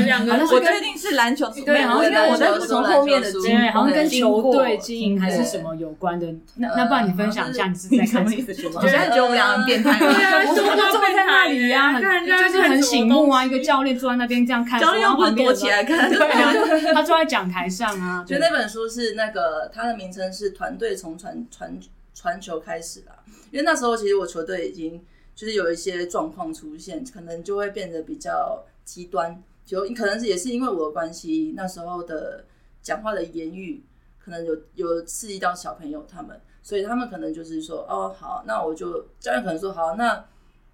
[0.51, 6.27] 我确定是篮球，对，好像我在从后面的，对，好像跟球队经营还是什么有关的。
[6.55, 8.35] 那那不然你分享一下，你是在看什
[8.69, 8.71] 么？
[8.75, 16.53] 我觉得觉得我们两个 变态，对啊，我就坐在那里呀，就是很醒目啊，一个教练坐在那边这样看，教练要不躲起来看， 对啊，
[16.93, 18.25] 他坐在讲台上啊。
[18.27, 21.79] 就那本书是那个，它的名称是《团队从传传
[22.13, 23.13] 传球开始》啦。
[23.51, 25.01] 因为那时候其实我球队已经
[25.35, 28.63] 就是有一些状况出现，可能就会变得比较。
[28.83, 32.45] 极端，就可能是也是因为我的关系，那时候的
[32.81, 33.83] 讲话的言语
[34.19, 40.25] 可能有有刺激到小朋友他们，所以他们可能就是说，哦，好，那我就教练可能说，好，那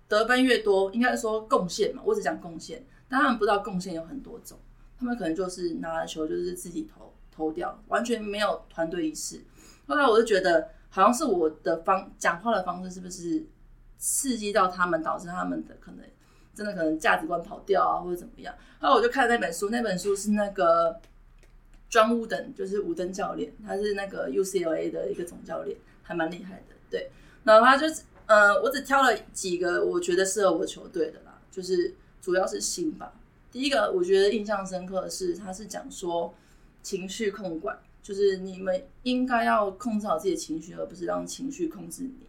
[0.07, 4.57] 得分越多，应该说贡献嘛，我只讲贡献，但他们不知道贡献有很多种，
[4.99, 9.41] 他们可能就是拿了球就是自己投投掉，完全没有团队意识。
[9.85, 13.45] 后来我就觉得，好像是我的方讲话的方式是不是
[13.97, 16.05] 刺激到他们，导致他们的可能。
[16.57, 18.51] 真的可能价值观跑掉啊，或者怎么样？
[18.79, 20.99] 然后我就看了那本书，那本书是那个
[21.91, 26.75] John Wooden，就是伍登教练，他是那个 UCLA 的一个总教练，还蛮厉害的。
[26.89, 27.11] 对，
[27.43, 31.93] 然后他就是，呃，我只挑了几个我觉得适合我球队的啦，就是
[32.23, 33.13] 主要是心吧。
[33.51, 36.33] 第一个我觉得印象深刻的是，他是讲说
[36.81, 42.27] 情绪控管，就是你们应该要控制好自己的情绪，而不是让情绪控制你，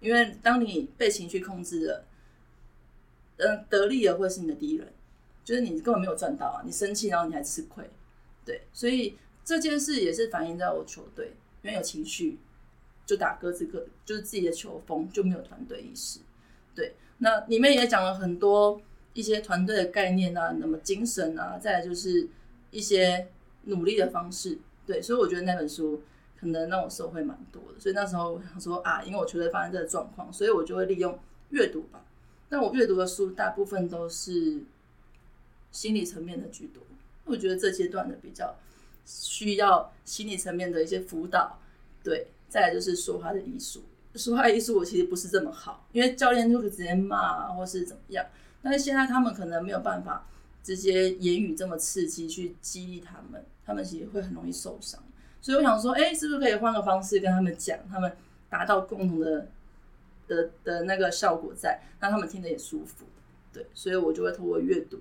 [0.00, 2.04] 因为当你被情绪控制了。
[3.38, 4.92] 嗯，得利的会是你的敌人，
[5.44, 6.62] 就是你根本没有赚到啊！
[6.64, 7.88] 你生气，然后你还吃亏，
[8.44, 12.38] 对，所以这件事也是反映在我球队，因为有情绪
[13.06, 16.20] 就打各自各，就是自己的球风就没有团队意识，
[16.74, 16.94] 对。
[17.18, 18.80] 那里面也讲了很多
[19.12, 22.28] 一些团队的概念啊，那么精神啊，再来就是
[22.70, 23.28] 一些
[23.64, 25.00] 努力的方式，对。
[25.00, 26.02] 所以我觉得那本书
[26.38, 31.18] 可能让我收获蛮多的，所以那时候我想说啊，因为我球队发生这个状况，所以我就会利用
[31.50, 32.04] 阅读吧。
[32.48, 34.62] 但我阅读的书大部分都是
[35.70, 36.82] 心理层面的居多，
[37.26, 38.56] 我觉得这阶段的比较
[39.04, 41.58] 需要心理层面的一些辅导。
[42.02, 43.82] 对，再来就是说话的艺术，
[44.14, 48.24] 说话艺术我其实不是这么好，因为教练就会直接骂或是怎么样，
[48.62, 50.26] 但是现在他们可能没有办法
[50.64, 55.02] 直接言语这么刺激去激励他们，他们其实会很容易受伤。
[55.42, 58.10] 所以我想说，哎，是不是可以换个方式跟他们讲，他们
[58.48, 59.48] 达到共同的。
[60.28, 63.06] 的的那个效果在，让他们听得也舒服，
[63.52, 65.00] 对，所以我就会透过阅读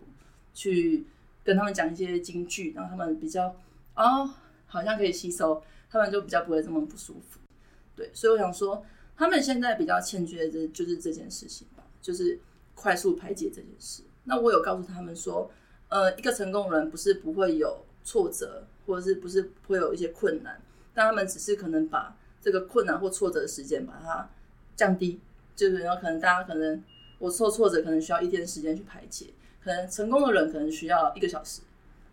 [0.54, 1.06] 去
[1.44, 3.56] 跟他们讲一些金句，让他们比较
[3.96, 4.34] 哦，
[4.66, 5.62] 好像可以吸收，
[5.92, 7.40] 他们就比较不会这么不舒服，
[7.96, 8.84] 对，所以我想说，
[9.16, 12.40] 他们现在比较欠缺的就是这件事情吧，就是
[12.74, 14.04] 快速排解这件事。
[14.24, 15.52] 那我有告诉他们说，
[15.90, 20.62] 呃，一个成功人不是不会有挫折，或者是不是会有一些困难，
[20.94, 24.30] 但他们只是可能把这个困难或挫折的时间把它。
[24.78, 25.20] 降低，
[25.54, 26.82] 就是有可能大家可能
[27.20, 29.26] 我受挫折，可能需要一天时间去排解，
[29.62, 31.63] 可能成功的人可能需要一个小时。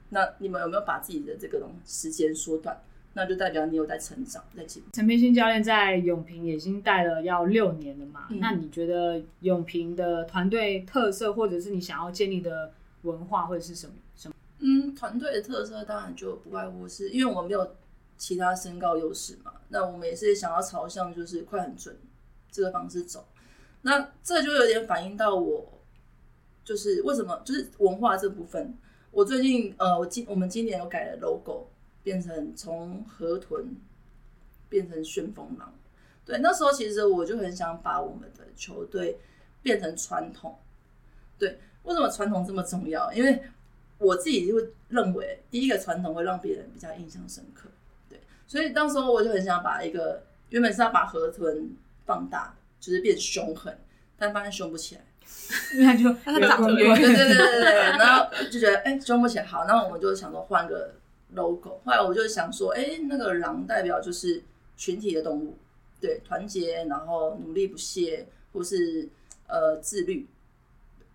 [0.09, 2.77] 那你们有没有把自己的这个东时间缩短？
[3.17, 4.89] 那就代表你有在成长，在进步。
[4.93, 8.27] 陈佩欣教练在永平也已经带了要六年了嘛？
[8.29, 12.73] 嗯、那你觉得永平的团队特色，或者是你想要建立的
[13.03, 13.93] 文化，会是什么？
[14.17, 14.35] 什么？
[14.59, 17.77] 嗯，团队的特色当然就不外乎是因为我们没有
[18.17, 21.97] 其他身高优势嘛，那我们也是想要朝向就是快很准。
[22.55, 23.27] 这个方式走，
[23.83, 25.73] 那这就有点反映到我，
[26.65, 28.73] 就是为什么就是文化这部分。
[29.11, 31.67] 我最近呃，我今我们今年有改了 logo，
[32.05, 33.75] 变成从河豚
[34.69, 35.75] 变成旋风狼。
[36.25, 39.19] 对，那时候其实我就很想把我们的球队
[39.61, 40.57] 变成传统。
[41.37, 43.13] 对，为什么传统这么重要？
[43.13, 43.43] 因为
[43.99, 47.69] 我自己就会认为，第一个传统会让别人比较印象深刻。
[48.09, 51.77] 对，所以当时候我就很想把一个原本是要把河豚。
[52.05, 53.79] 放大就是变凶狠，
[54.17, 55.05] 但发现凶不起来，
[55.77, 60.95] 那就 他长得圆，对对对对对，然后就觉得哎凶不起来，好，那我们就想说换个
[61.33, 61.81] logo。
[61.85, 64.43] 后来我就想说，哎，那个狼代表就是
[64.77, 65.57] 群体的动物，
[66.01, 69.09] 对，团结，然后努力不懈，或是
[69.47, 70.27] 呃自律，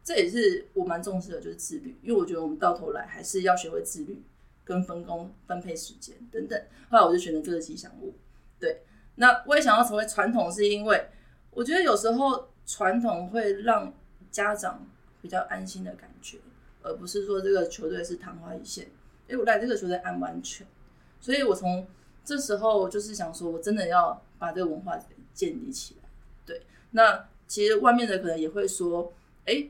[0.04, 4.22] 这也是我蛮重视的，就是自律，因为我觉得我们到头来还是要学会自律，
[4.66, 6.60] 跟分工、分配时间等等。
[6.90, 8.16] 后来我就选择这个吉祥物。
[8.60, 8.82] 对，
[9.20, 11.10] 那我也想要成为传统，是因为
[11.52, 13.94] 我觉得有时候传统会让
[14.32, 14.88] 家长
[15.22, 16.40] 比较安心的感觉，
[16.82, 18.90] 而不是说这个球队是昙花一现。
[19.28, 20.66] 哎，我来这个球队安完全，
[21.20, 21.86] 所以我从
[22.24, 24.98] 这时候就是想说，我真的要把这个文化
[25.34, 26.10] 建立起来。
[26.46, 29.14] 对，那其实外面的可能也会说，
[29.46, 29.70] 哎。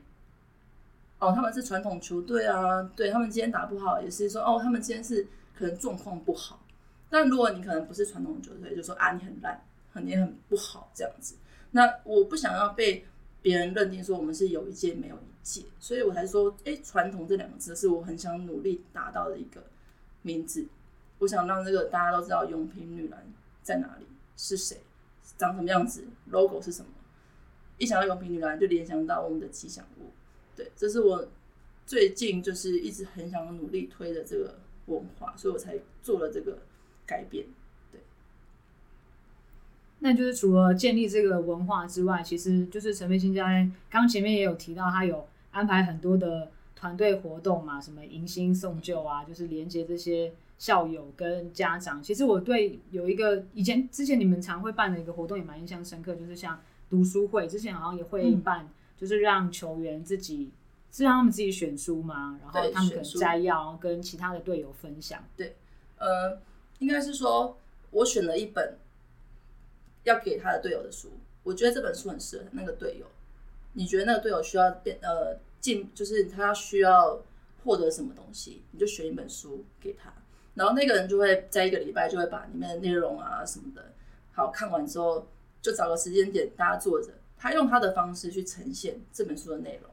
[1.21, 6.61] 哦，他们是传统球队啊，对，他们今天打不好，也是说哦，他们今天是可能状况不好。
[7.09, 11.35] 但如果你可能不是传统球队，就说啊，你很烂，很你很不好这样子。
[11.71, 13.05] 那我不想要被
[13.41, 19.63] 别人认定说我们是有一届没有一届，所以我才说，哎，传统这两个字是我很想努力达到的一个
[20.21, 20.67] 名字。
[21.19, 23.27] 我想让这个大家都知道永平女篮
[23.61, 24.05] 在哪里，
[24.37, 24.77] 是谁，
[25.37, 26.89] 长什么样子，logo 是什么。
[27.77, 30.11] 一想到永平女篮，就联想到我们的吉祥物。
[30.55, 31.27] 对，这是我
[31.85, 36.59] 最近就是一直很想努力推的这个文化，所以我才做了这个
[37.09, 37.45] 改变。
[37.91, 37.99] 对，
[39.99, 52.03] 那就是除了建立这个文化之外，其实就是陈飞新教练刚前面也有提到，他有安排很多的团队活动嘛，什么迎新送旧啊，就是连接这些校友跟家长。
[52.03, 58.65] 其实我对有一个以前之前你们常会办的一个活动也蛮印象深刻，就是像读书会，之前好像也会办。
[58.65, 58.69] 嗯
[58.99, 60.51] 就是让球员自己
[60.91, 65.23] 是让他们自己选书嘛，然后他们可能摘要跟其他的队友分享。
[65.37, 65.55] 对，
[65.97, 66.37] 呃，
[66.79, 67.57] 应该是说
[67.91, 68.77] 我选了一本
[70.03, 71.11] 要给他的队友的书，
[71.43, 73.05] 我觉得这本书很适合那个队友。
[73.73, 77.21] 你觉得那个队友需要变呃进，就是他需要
[77.63, 80.11] 获得什么东西，你就选一本书给他，
[80.55, 83.93] 然后那个人就会在一个礼拜就会把里面的内容啊什么的，
[84.33, 85.27] 好，看完之后
[85.61, 87.13] 就找个时间点大家坐着。
[87.37, 89.89] 他用他的方式去呈现这本书的内容，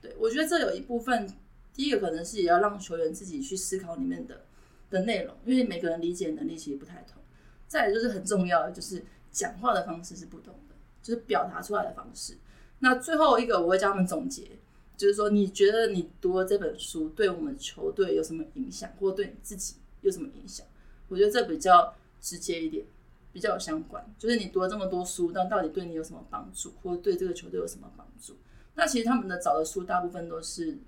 [0.00, 1.30] 对，我觉得这有一部分，
[1.74, 4.45] 第一个可能是也要让球员自己去思考里面的
[4.90, 7.22] 的内容，因为每个人理解能力其实不太同。
[7.66, 12.36] 再来就是很重要的，就是讲话的方式是不同的，就是表达出来的方式。
[12.78, 14.58] 那最后一个我会教他们总结，
[14.96, 20.66] 就是说你觉得你读了这本书对我们球队有什么影响，或对你自己有什么影响？
[21.08, 22.86] 我觉得这比较直接一点。
[23.32, 28.34] 比较有相关，就是你读了这么多书，但到底对你有什么帮助，或对这个球队有什么帮助？
[28.76, 30.78] 那其实他们的找的书大部分都是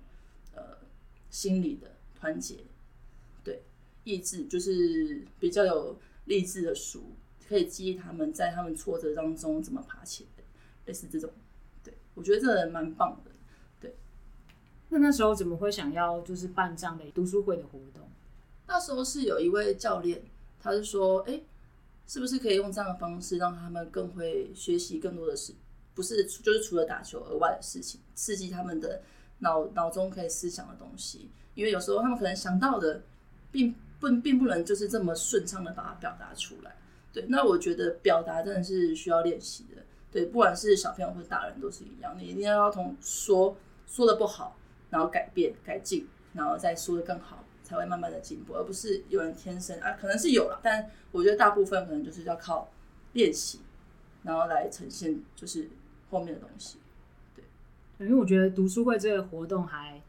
[0.55, 0.79] 呃
[1.29, 2.55] 心理的团结，
[4.03, 7.03] 意志，就是比较有励志的书，
[7.47, 10.43] 可以激励他们在他们挫折当中怎么爬起来，
[10.85, 11.29] 类似这种。
[11.83, 13.31] 对，我觉得这个人蛮棒的。
[13.79, 13.95] 对，
[14.89, 18.09] 那那时候怎么会想要就是办这样的读书会的活动？
[18.67, 20.23] 那时候是有一位教练，
[20.59, 21.45] 他是说，哎、欸。
[22.11, 25.53] 是不是可以用这样的方式让他们更会学习更多的事？
[25.93, 29.03] 不是，就是除了打球额外的事情，刺激他们的
[29.37, 31.29] 脑脑中可以思想的东西。
[31.53, 33.03] 因为有时候他们可能想到的
[33.51, 36.75] 并不并不能就是这么顺畅的把它表达出来。
[37.11, 39.81] 对，那我觉得表达真的是需要练习的。
[40.11, 44.57] 对，不管是小朋友或大人都是一样，你一定要从说说的不好，
[44.89, 47.43] 然后改变改进，然后再说的更好。
[47.61, 52.67] 才会慢慢的进步，而不是有人天生啊，可能是有了，但我觉得大部分可能就是要靠
[53.13, 53.59] 练习，
[54.23, 55.69] 然后来呈现就是
[56.09, 56.79] 后面的东西。
[57.35, 57.45] 对，
[57.99, 60.01] 因为我觉得读书会这个活动还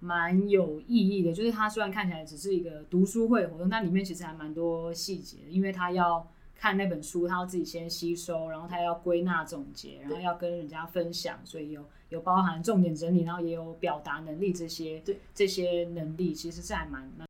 [0.00, 6.26] 蛮有意义的，就是它虽然看起来只是一个读书会活动，但里面其实还蛮多细节的，因为他要。
[6.62, 17.26] 看那本书，他要自己先吸收，然后他要归纳总结，然后要跟人家分享，所以有有包含重点整理，然后也有表达能力这些，对这些能力其实是还蛮蛮，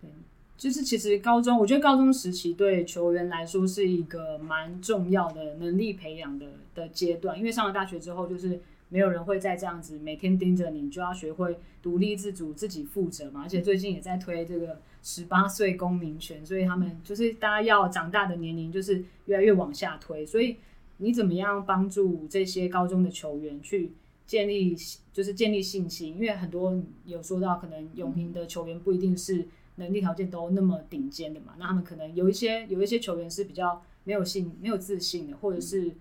[0.00, 0.08] 对，
[0.56, 8.62] 就是其实高中，我觉得高中时期对球员来说是一个蛮重要的能力培养的的阶段，因为上了大学之后就是。
[8.94, 13.42] 没有人会再这样子每天盯着你，你就要学会独立自主、自己负责嘛。
[13.42, 20.24] 而且最近也在推这个十八岁公民权，所以他们就是大家要长大的年龄就是越来越往下推。
[20.24, 20.58] 所以
[20.98, 23.90] 你怎么样帮助这些高中的球员去
[24.28, 24.76] 建立，
[25.12, 26.14] 就是建立信心？
[26.14, 31.54] 因为很多有说到，可能永平的球员不一定是能力条件都那么顶尖的嘛。
[31.58, 35.92] 那他们可能有一些有一些球员是比较没有信、没有自信的，或者是。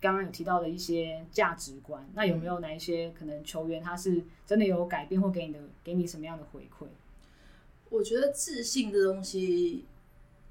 [0.00, 6.86] 刚刚有提到的一些价值观，那有没有哪一些可能球员他是真的有改变，或给你的给你什么样的回馈？
[7.90, 9.84] 我觉得自信这东西，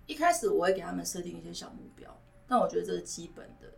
[0.05, 3.71] 一开始我会给他们设定一些小目标，但我觉得这是基本的，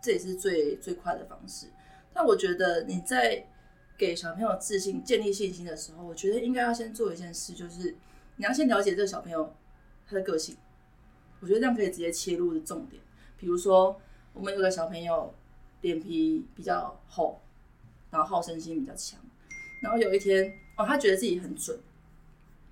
[0.00, 1.66] 这也是最最快的方式。
[2.14, 3.44] 但我觉得你在
[3.98, 7.96] 给小朋友自信、建立信心的时候，我觉得应该要先做一件事，就是
[8.36, 9.52] 你要先了解这个小朋友
[10.06, 10.56] 他的个性。
[11.40, 13.02] 我觉得这样可以直接切入的重点，
[13.36, 14.00] 比如说。
[14.36, 15.34] 我们有个小朋友
[15.80, 17.40] 脸皮比较厚，
[18.10, 19.18] 然后好胜心比较强。
[19.80, 21.78] 然后有一天，哦，他觉得自己很准。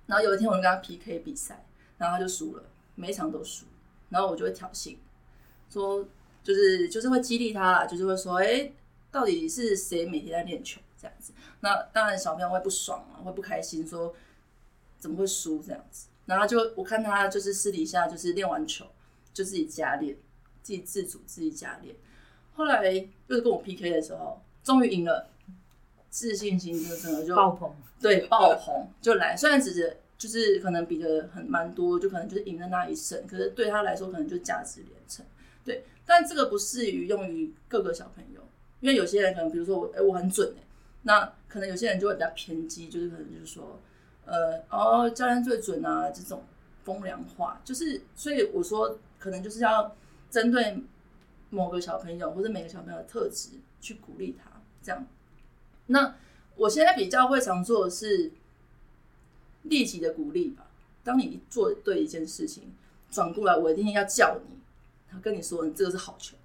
[0.05, 1.65] 然后有一天，我就跟他 PK 比赛，
[1.97, 2.63] 然后他就输了，
[2.93, 3.65] 每一场都输。
[4.09, 4.95] 然后我就会挑衅，
[5.67, 6.07] 说
[6.43, 8.71] 就是就是会激励他，就是会说，哎，
[9.11, 11.33] 到底是谁每天在练球这样子？
[11.61, 14.13] 那当然，小朋友会不爽啊，会不开心，说
[14.99, 16.07] 怎么会输这样子？
[16.27, 18.85] 然后就我看他就是私底下就是练完球
[19.33, 20.15] 就自己加练，
[20.65, 21.95] 自己自主自己加练。
[22.55, 22.81] 后来
[23.29, 25.29] 就是跟我 PK 的时候，终于赢了。
[26.09, 29.35] 自信心就真的就爆棚，对，爆棚就来。
[29.35, 35.25] 虽然只是就是可能比的很蛮多，就可能就是赢的那一胜，可是对他来说可能就价值连城。
[35.65, 38.39] 对，但这个不适于用于各个小朋友，
[38.79, 40.63] 因为有些人可能比如说我，哎、欸，我很准哎，
[41.01, 43.77] 那可能有些人就会比较偏激，就是可能就是说，
[44.23, 46.45] 呃，哦，教练最准啊，这种
[46.85, 49.93] 风凉话，就是所以我说可能就是要
[50.35, 50.83] 针对
[51.49, 54.51] 某个小朋友或者每个小朋友的特质去鼓励他，
[54.83, 55.07] 这样。
[55.85, 56.13] 那
[56.57, 58.33] 我现在比较会常做的是
[59.61, 60.67] 立即的鼓励吧。
[61.05, 62.73] 当你做对一件事情，
[63.09, 64.57] 转过来我一定要叫你，
[65.09, 66.35] 他跟你说你这个是好球，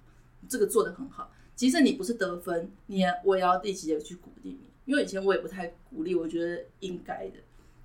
[0.47, 1.29] 这个做得很好。
[1.53, 4.69] 即使你不是得分，你也我也要立即的去鼓励你。
[4.85, 7.39] 因为以前我也不太鼓励，我觉得应该的，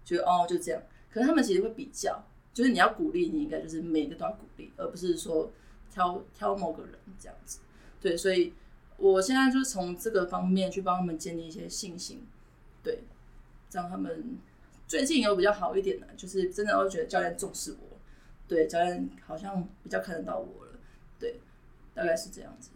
[0.04, 0.80] 觉得哦就这样。
[1.10, 2.22] 可是他们其实会比较，
[2.54, 5.50] 就是你要鼓励，你应该就是每个都要鼓励，而不是说
[5.96, 7.60] 挑挑某个人这样子。
[8.00, 8.52] 对，所以。
[8.98, 12.24] 我现在就是从这个方面去帮他们建立一些信心，
[12.82, 13.00] 对，
[13.70, 14.38] 让他们
[14.86, 17.98] 最近有比较好一点的，就是真的会觉得教练重视我，
[18.48, 20.78] 对，教练好像比较看得到我了，
[21.20, 21.40] 对，
[21.92, 22.70] 大概是这样子。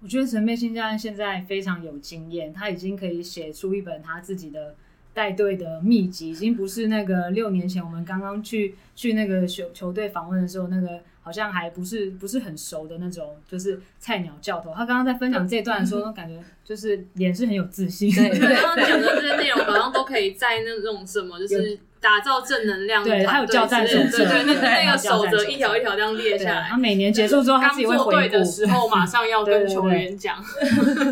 [0.00, 4.76] 我觉得陈佩欣教练现在非常有经验，他已经可以写出一本他自己的
[5.14, 11.02] 带队的秘籍，已经不是那个六年前我们刚刚去去那个球球队访问的时候那个。
[11.24, 14.74] 好像还不是不是很熟的那种，就是菜鸟教头。
[14.74, 18.12] 他刚刚在分享这段的时候，感觉就是脸是很有自信。
[18.12, 18.28] 对，
[18.60, 23.04] 刚刚讲的这些内容好像都可以在那种什么，就是打造正能量。
[23.04, 26.68] 对，他有教战守则，对，那那个守则一条一条这样列下来。
[26.68, 30.44] 他每年结束之后，他自己会回顾的时候，马上要跟球员讲。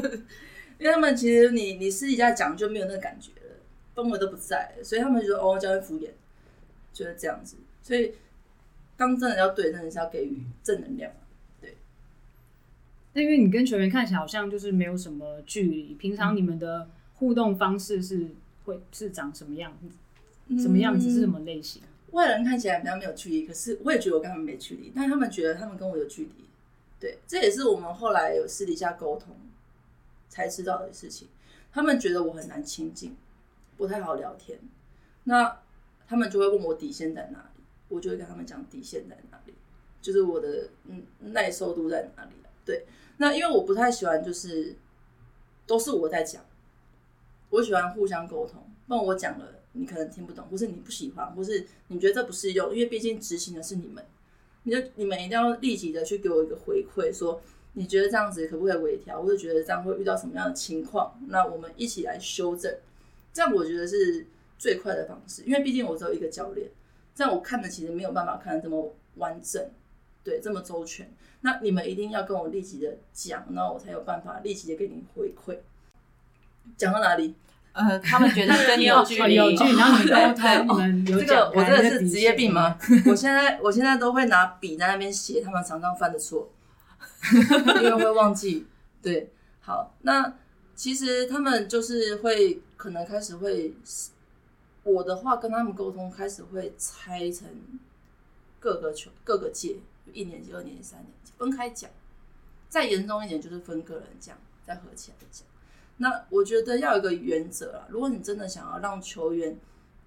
[0.81, 3.55] 因为他们其实你你私底下讲就没有那个感觉了，
[3.95, 6.09] 氛围都不在，所以他们觉得哦，教练敷衍，
[6.93, 8.13] 就是这样子，所以。
[9.01, 11.11] 当真的要对，真的是要给予正能量，
[11.59, 11.75] 对。
[13.15, 18.29] 那因为你跟球员看起来好像就是没有什么距离，平常你们的互动方式是
[18.67, 19.97] 会是长什么样子？
[20.49, 21.81] 嗯、什么样子是什么类型？
[22.11, 26.45] 外人看起来比较没有距离，可是我也觉得我跟他们没距离，但他们觉得他们跟我有距离。
[27.01, 29.35] 对，这也是我们后来有私底下沟通
[30.29, 31.27] 才知道的事情。
[31.73, 33.17] 他们觉得我很难亲近，
[33.79, 34.59] 不太好聊天，
[35.25, 35.57] 那
[36.07, 37.50] 他们就会问我底线在哪里。
[37.91, 39.53] 我就会跟他们讲底线在哪里，
[40.01, 42.31] 就是我的嗯耐受度在哪里。
[42.65, 42.87] 对，
[43.17, 44.77] 那因为我不太喜欢就是
[45.67, 46.45] 都是我在讲，
[47.49, 48.63] 我喜欢互相沟通。
[48.87, 54.05] 不然我讲了，你可能听不懂，或是你不喜欢，或是你觉得这不适用，因为毕竟执行的是你们，
[54.63, 57.41] 你就你们一定要立即的去给我一个回馈，说
[57.73, 62.73] 你觉得这样子可不可以微调，或者觉得这样会遇到什么样的情况，那我们一起来修正。
[63.33, 64.27] 这样我觉得是
[64.59, 66.71] 最快的方式，因为毕竟我只有一个教练。
[67.21, 69.63] 但我看的其实没有办法看的这么完整，
[70.25, 71.07] 对，这么周全。
[71.43, 75.59] 那你们一定要跟我立即的讲，那我才有办法立即的给你回馈。
[76.79, 77.35] 讲到哪里？
[77.73, 82.79] 呃，他们觉得跟你有距离， 有距离，然后你沟通， 你们有这个，我这个是职业病吗？
[83.05, 86.51] 我现在我现在都会拿笔在那边写，他们常常犯的错，
[87.35, 88.67] 因为会忘记。
[89.03, 90.33] 对，好，那
[90.75, 93.75] 其实他们就是会可能开始会。
[94.83, 97.49] 我的话跟他们沟通，开始会拆成
[98.59, 99.77] 各个球、各个届，
[100.13, 101.91] 一年级、二年级、三年级分开讲。
[102.69, 105.47] 再严重一点，就是分个人讲，再合起来讲。
[105.97, 109.59] 那我觉得要有一个原则啊，如果你真的想要让球员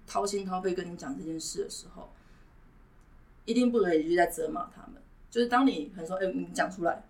[0.06, 2.10] 掏心掏肺跟你讲这件事的时候，
[3.44, 5.00] 一定不可以就在责骂他们。
[5.30, 7.04] 就是当你可能说，哎、你讲出来，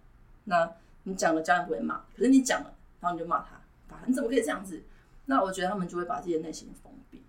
[0.45, 0.71] 那
[1.05, 3.61] 你讲了，家人不会骂，可是你讲了，然后你就骂他，
[4.07, 4.83] 你怎么可以这样子？
[5.27, 7.24] 那我觉得他们就会把自己的内心封闭。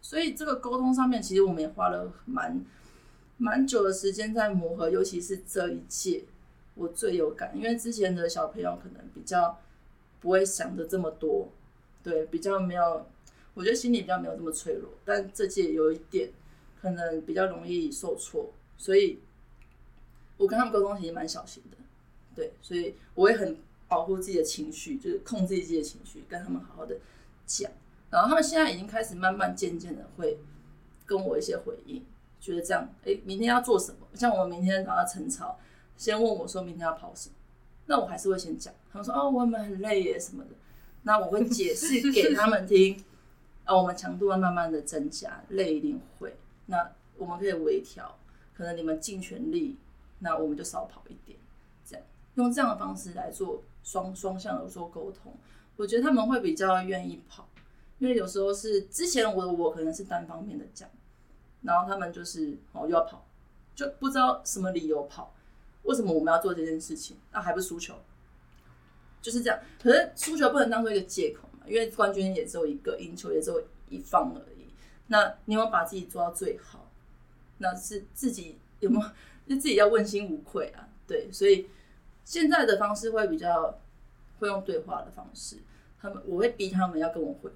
[0.00, 2.64] 所以这个沟通上面，其实我们也花了蛮
[3.36, 6.24] 蛮久的时间在磨合，尤其是这一届，
[6.74, 9.60] 我最有感，因为之前的小朋友可能比较
[10.20, 11.48] 不会想的这么多，
[12.02, 13.06] 对，比较没有，
[13.54, 16.30] 我觉得心里比较没有这么脆弱，但这届有一点
[16.80, 19.18] 可能比较容易受挫，所以
[20.36, 21.76] 我跟他们沟通其实蛮小心的，
[22.34, 26.96] 对，所以我也很保护自己的情绪，就是控制自己的情绪，跟他们好好的
[27.46, 27.70] 讲。
[28.10, 30.38] 然后他们现在已经开始慢慢渐渐的会
[31.06, 32.04] 跟我一些回应，
[32.40, 34.06] 觉得这样，哎，明天要做什么？
[34.14, 35.58] 像我们明天早上晨操，
[35.96, 37.34] 先问我说明天要跑什么，
[37.86, 38.72] 那我还是会先讲。
[38.90, 40.50] 他们说哦，我们很累耶什么的，
[41.02, 43.04] 那我会解释 给他们听，
[43.64, 46.36] 啊，我们强度会慢慢的增加，累一定会，
[46.66, 48.18] 那我们可以微调，
[48.54, 49.76] 可能你们尽全力，
[50.20, 51.38] 那我们就少跑一点，
[51.84, 52.04] 这样
[52.34, 55.34] 用这样的方式来做双双向的做沟通，
[55.76, 57.47] 我觉得他们会比较愿意跑，
[57.98, 60.88] 因为有时候是之前我我可能是单方面的讲，
[61.62, 63.26] 然后他们就是哦又要跑，
[63.74, 65.34] 就不知道什么理由跑，
[65.82, 67.94] 为什么我们要做这件事情，那还不是输球。
[69.20, 74.68] 就是这样，可是输球不能当做一个借口嘛，因为冠军也只有一个，赢球也只有一方而已。
[75.08, 76.88] 那你有没有把自己做到最好？
[77.58, 79.06] 那是自己有没有？
[79.48, 80.88] 就自己要问心无愧啊。
[81.06, 81.68] 对，所以
[82.24, 83.80] 现在的方式会比较
[84.38, 85.56] 会用对话的方式，
[86.00, 87.50] 他们我会逼他们要跟我回，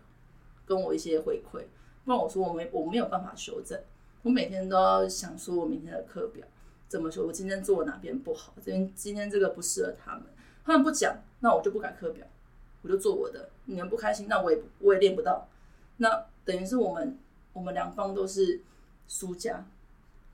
[0.72, 1.60] 跟我一些回馈，
[2.06, 3.78] 不然我说我没我没有办法修正，
[4.22, 6.46] 我每天都要想说我明天的课表
[6.88, 10.22] 怎么说，我今天做哪边不好，这边今天这个不适合他们。
[10.64, 12.26] 他们不讲，那我就不改课表，
[12.80, 13.50] 我就做我的。
[13.66, 15.46] 你们不开心，那我也我也练不到。
[15.98, 17.18] 那等于是我们
[17.52, 18.62] 我们两方都是
[19.08, 19.66] 输家。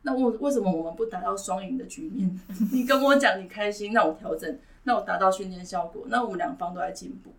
[0.03, 2.41] 那为为什么我们不达到双赢的局面？
[2.73, 7.33] 你跟我讲你开心，那我调整，那我达到训练效果，那我们两方都在进步。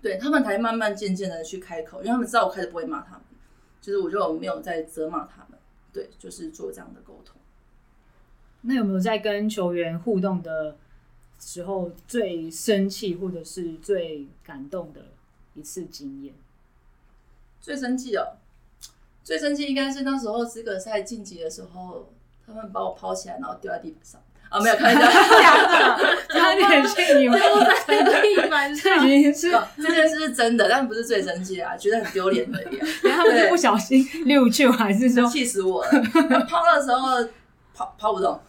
[0.00, 3.22] 对，他们才慢慢渐渐的去开口，因为他们知道我开始不会骂他们，
[3.80, 5.58] 就是我就没有在责骂他们。
[5.92, 7.34] 对，就是做这样的沟通。
[8.60, 10.76] 那有没有在跟球员互动的
[11.40, 15.06] 时候最生气或者是最感动的
[15.54, 16.34] 一次经验，
[17.60, 18.36] 最生气哦，
[19.24, 22.12] 最生气应该是那时候资格赛晋级的时候，
[22.46, 25.02] 他们把我抛起来，然后丢在地板上啊，没有开玩笑，
[25.42, 27.38] 假的，差点气你们
[27.86, 32.78] 在地板上，这件事是真的，但不是最生气啊，觉得很丢脸而已。
[33.10, 35.90] 他们是不小心溜去，还是说气死我了？
[36.48, 37.28] 抛的时候
[37.74, 38.40] 跑跑不动，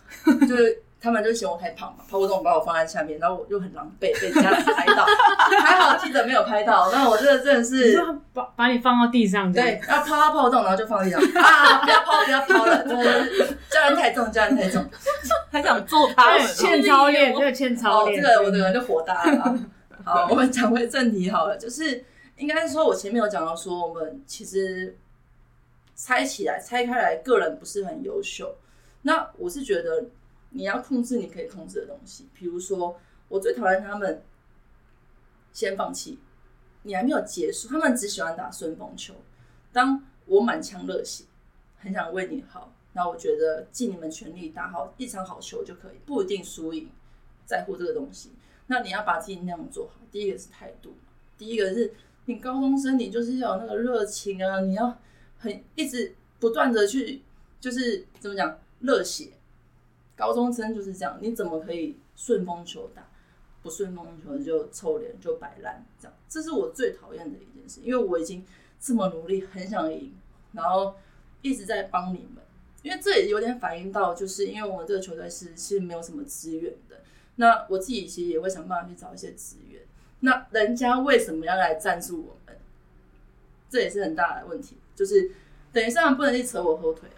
[0.48, 0.82] 就是。
[1.02, 5.06] 他们就嫌我太胖嘛，跑不动把我放在下面，然后我就很狼狈，被家长拍到，
[5.64, 6.92] 还好记者没有拍到。
[6.92, 7.98] 那我这个真的是
[8.34, 11.82] 把把你放到地上，对，然后抛到跑不动，然后就放地上啊！
[11.86, 12.84] 不要抛，不要抛了，
[13.70, 14.86] 教练太重，教练太重，
[15.50, 19.58] 还想揍他们，欠操练，这个欠操练，这个我的人就火大了。
[20.04, 22.04] 好，我们讲回正题好了，就是
[22.36, 24.98] 应该是说，我前面有讲到说，我们其实
[25.96, 28.54] 拆起来、拆开来，个人不是很优秀。
[29.04, 30.04] 那我是觉得。
[30.52, 34.24] 你要控制你可以控制的东西，比如说，我最讨厌他们
[35.54, 36.20] 先放弃，
[36.84, 39.14] 你还没有结束，他们只喜欢打顺风球。
[39.72, 41.26] 当我满腔热血，
[41.78, 46.90] 很想为你好，那我觉得尽你们全力打好一场好球就可以，不一定输赢，
[47.46, 48.32] 在乎这个东西。
[48.68, 50.96] 那你要把自己那样做好，第一个是态度，
[51.38, 51.94] 第一个是
[52.26, 55.00] 你高中生，你就是要有那个热情啊，你要
[55.38, 57.22] 很一直不断的去，
[57.60, 59.34] 就是怎么讲，热血。
[60.20, 63.08] 高中生就是这样，你怎么可以顺风球打？
[63.62, 67.80] 不顺风球就臭脸就摆烂，这样，这是我最讨厌的一件事。
[67.82, 68.46] 因为我已经
[68.80, 70.14] 这么努力，很想赢，
[70.52, 70.96] 然后
[71.42, 72.44] 一直在帮你们。
[72.84, 77.02] 因为这也有点反映到，就是因为我们这个球队是是没有什么资源的。
[77.36, 79.82] 那我自己其实也会想办法去找一些资源。
[80.22, 82.58] 那人家为什么要来赞助我们？
[83.70, 85.32] 这也是很大的问题，就是
[85.74, 87.10] 等于上不能去扯我后腿。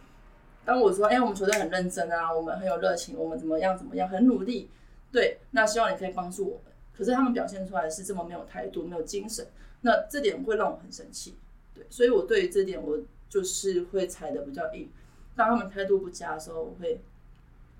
[0.63, 4.69] 当我说：“哎、欸，我们球队很认真啊，我们很有热情，我们怎么样怎么样，很努力。”
[5.11, 6.73] 对，那希望你可以帮助我们。
[6.95, 9.47] 可是他们表现出来是这么没有态度、没有精神，
[9.81, 11.35] 那这点会让我很生气。
[11.73, 14.89] 对，所以我对于这点我就是会踩的比较硬。
[15.35, 17.01] 当他们态度不佳的时候，我会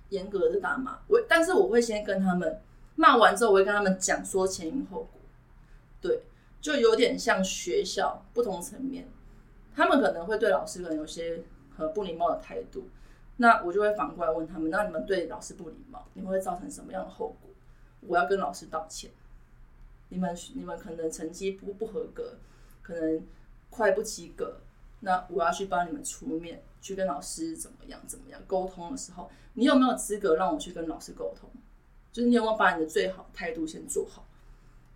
[0.09, 0.99] 严格的打骂。
[1.07, 2.59] 我，但是我会先跟他们
[2.95, 5.21] 骂完之后，我会跟他们讲说前因后果。
[6.01, 6.23] 对，
[6.59, 9.07] 就有点像学校不同层面，
[9.75, 11.43] 他们可能会对老师可能有些。
[11.81, 12.87] 和不礼貌的态度，
[13.37, 17.49] 那我就会反过来问他们：那你们对老师不礼貌，你们会造成什么样的后果？
[18.01, 19.09] 我要跟老师道歉。
[20.09, 22.35] 你们你们可能成绩不不合格，
[22.81, 23.25] 可能
[23.69, 24.57] 快不及格，
[24.99, 31.49] 那我要去帮你们出面，去跟老师怎么样怎么样沟通的时候，你有没有资格让我去跟老师沟通？
[32.11, 34.27] 就是你有没有把你的最好态度先做好？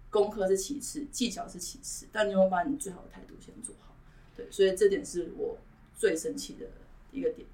[0.10, 3.96] 功课是其次，技巧是其次，但你有没有把你最好的态度先做好？
[4.36, 5.58] 对，所以这点是我。
[5.96, 6.66] 最神奇的
[7.12, 7.48] 一个点，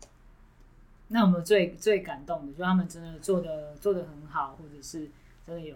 [1.10, 5.10] 那我们最最感动的，就他们真的做的做的很好，或者是
[5.46, 5.76] 真的有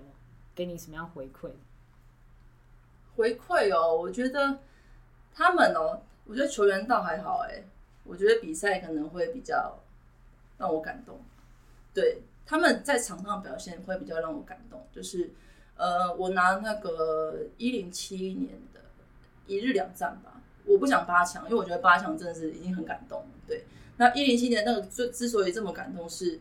[0.56, 1.52] 给你什么样回馈？
[3.16, 4.60] 回馈哦，我觉得
[5.34, 7.64] 他们哦，我觉得球员倒还好哎，
[8.04, 9.80] 我觉得比赛可能会比较
[10.58, 11.20] 让我感动。
[11.94, 15.32] 对，他们在场上表现会比较让我感动，就是
[15.78, 18.82] 呃，我拿那个一零七年的
[19.48, 20.35] 一日两战吧。
[20.66, 23.28] 我不想八强，因为我觉得八强真的是已经很感动了。
[23.48, 23.66] 对，
[23.98, 26.40] 那一零七年那个之之所以这么感动是，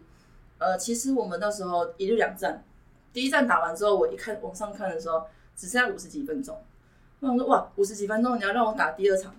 [0.59, 2.65] 呃，其实我们那时候一日两战，
[3.13, 6.59] 第一战打完之后，我一看往上看的时候，只剩下五十几分钟，
[7.21, 9.35] 我想说哇，五十几分钟你要让我打第二场，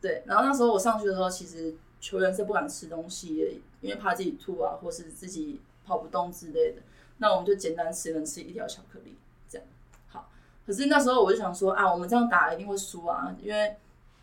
[0.00, 0.22] 对。
[0.26, 3.50] 然后那时候我上去的时候，其实球员是不敢吃东西的，
[3.80, 6.82] 因为怕自己吐啊，或是自己跑不动之类的。
[7.18, 9.16] 那我们就简单吃，能吃一条巧克力
[9.48, 9.66] 这样。
[10.06, 10.30] 好，
[10.66, 13.76] 可是那时候我就想说啊，我们这样打一定会输啊，因为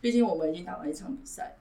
[0.06, 1.58] 毕竟我们已经打完一场比赛，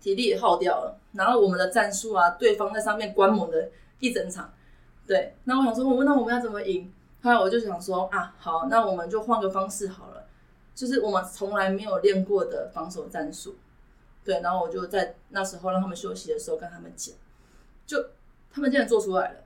[0.00, 0.98] 体力也耗掉了。
[1.12, 4.52] 然后我们的战术啊，对方在上面观摩了一整场，
[5.06, 5.36] 对。
[5.44, 6.92] 那我想说，我问那我们要怎么赢？
[7.22, 10.26] 后来我就想说啊，好，那我们就换个方式好了，
[10.74, 13.54] 就是我们从来没有练过的防守战术，
[14.24, 14.40] 对。
[14.40, 17.14] 然后我就在那时候让他们休息的时候跟他们讲，
[17.86, 17.96] 就
[18.50, 19.38] 他们竟然做出来了。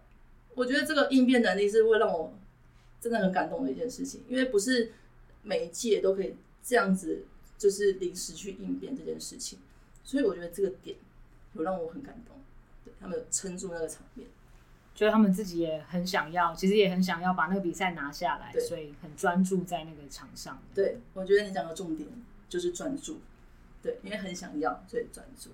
[0.54, 2.32] 我觉得这个应变能力是会让我
[2.98, 4.90] 真的很感动的一件事情，因为不是
[5.42, 7.26] 每一届都可以这样子，
[7.58, 9.58] 就是临时去应变这件事情，
[10.04, 10.96] 所以我觉得这个点
[11.54, 12.36] 有让我很感动，
[12.84, 14.28] 对，他们撑住那个场面，
[14.94, 20.62] 觉得他们自己也很想要，其实也很想要把那个比赛拿下来，所以很专注在那个场上。
[20.74, 22.08] 对，我觉得你讲的重点
[22.48, 23.20] 就是专注，
[23.82, 25.50] 对，因为很想要，所以专注。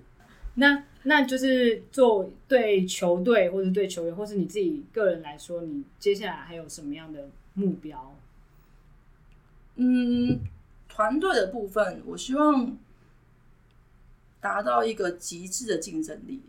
[0.54, 8.14] 那那就是做对球队或者对球员，或是你自己个人来说，你接下来还有什么样的目标？
[9.76, 10.40] 嗯，
[10.94, 12.76] 团队的部分，我希望
[14.42, 16.42] 达到一个极致的竞争力。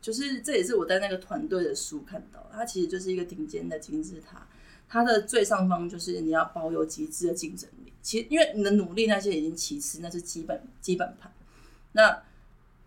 [0.00, 4.48] 就是这也是我在那个团队的书看到，它其实就是一个顶尖的金字塔，
[4.88, 7.92] 它的最上方就是你要保有极致的竞争力。
[8.00, 11.30] 其实因为你的努力那些已经其次，那是基本基本盘。
[11.92, 12.22] 那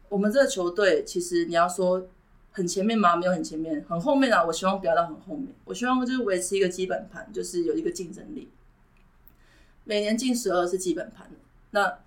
[0.09, 2.07] 我们这个球队其实你要说
[2.49, 3.15] 很前面吗？
[3.15, 4.43] 没有很前面，很后面啊。
[4.43, 8.49] 我希望不要到很后面，我希望就是维持一个基本盘，就是有一个竞争力。
[9.83, 11.29] 每年进十二是基本盘，
[11.71, 11.99] 那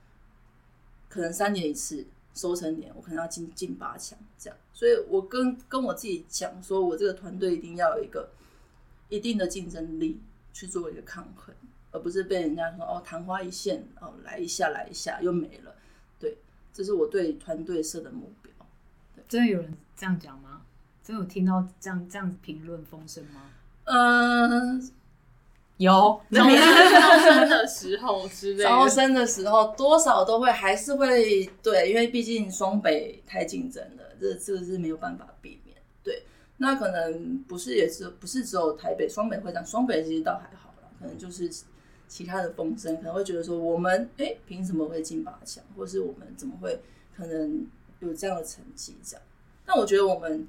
[1.09, 4.59] 可能三年一次收成年，我可能要进进八强这样。
[4.72, 8.31] 所以我跟跟我自己讲说，我这个团队一定要有一个
[9.09, 10.20] 一定的竞争力
[10.53, 11.55] 去做一个抗衡，
[11.93, 15.74] 而不是被人家说哦昙花一现哦来一下来一下又没了。
[16.18, 16.39] 对
[16.72, 18.53] 这是我对团队设的目标。
[19.29, 20.62] 真的有人这样讲吗？
[21.03, 23.51] 真的有听到这样这样评论风声吗？
[23.85, 24.91] 嗯、呃，
[25.79, 26.20] 有。
[26.31, 35.77] 招生的时候之类的，招生的时候多少都会还是会对，因为毕竟双北太竞争了，这这个是没有办法避免。
[36.03, 36.24] 对，
[36.59, 41.51] 那可能不是也是不是只有台北双北会这样，双北其实倒还好啦，可能就是。
[42.09, 46.81] 其他的风声可能会觉得说，我们哎，凭什么会进八强，或是我们怎么会
[47.16, 47.66] 可能
[47.99, 48.95] 有这样的成绩？
[49.03, 49.22] 这样，
[49.66, 50.47] 但我觉得我们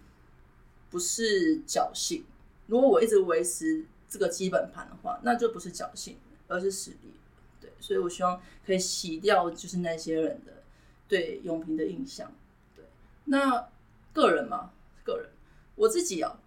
[0.91, 2.23] 不是侥幸。
[2.67, 7.13] 如果我一直维持这个基本盘的话，那就不是侥幸，而是实力。
[7.59, 10.63] 对，所以我希望可以洗掉就是那些人的
[11.07, 12.31] 对永平的印象。
[12.75, 12.85] 对，
[13.25, 13.67] 那
[14.13, 14.71] 个人嘛，
[15.03, 15.29] 个人，
[15.75, 16.39] 我自己啊，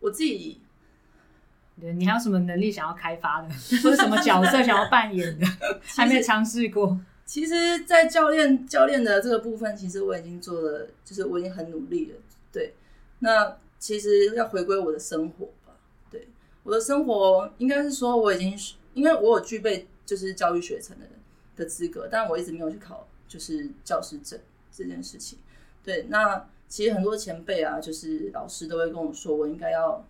[0.00, 0.60] 我自己。
[1.80, 3.48] 对，你还有什么能力想要开发的，
[3.82, 5.46] 或者什么角色想要扮演的，
[5.96, 6.98] 还没尝试过？
[7.24, 12.18] 其实，在教练教练的这个部分，其实我已经做了，就是我已经很努力了。
[12.50, 12.74] 对，
[13.20, 15.50] 那其实要回归我的生活
[16.68, 18.54] 我的生活应该是说，我已经
[18.92, 21.06] 因为我有具备就是教育学程的
[21.56, 24.38] 的资格，但我一直没有去考就是教师证
[24.70, 25.38] 这件事情。
[25.82, 30.04] 对，那其实很多前辈啊，就是老师都会跟我说，我应该要。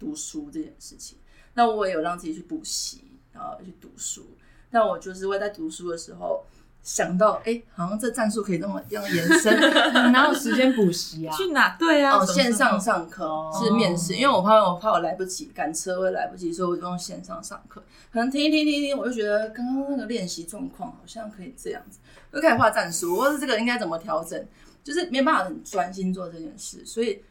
[0.00, 1.18] 读书这件事情，
[1.54, 3.02] 那我也有让自己去补习，
[3.32, 4.24] 然后去读书。
[4.70, 6.44] 但我就是会在读书的时候
[6.88, 9.54] 想到，哎、欸，好像这战术可以这么这样延伸，
[10.10, 11.36] 哪有时间补习啊？
[11.36, 11.76] 去哪？
[11.78, 17.82] 对啊，哦，线上上课是面试，因为我怕我怕我来不及赶车会来不及，所以我就用线上上课。
[18.10, 21.98] 可能听一听听一听，我就觉得刚刚那个练习状况好像可以这样子，
[22.32, 24.42] 就开始画战术，或是这个应该怎么调整，
[24.82, 27.22] 就是没办法很专心做这件事，所以。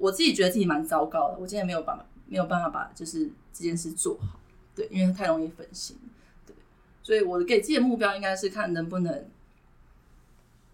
[0.00, 4.38] 我自己觉得自己蛮糟糕的，我今天没有办法，没有办法把就是这件事做好，
[4.72, 6.08] 对，因为太容易分心，对，
[7.08, 9.30] 所以我给自己的目标应该是看能不能，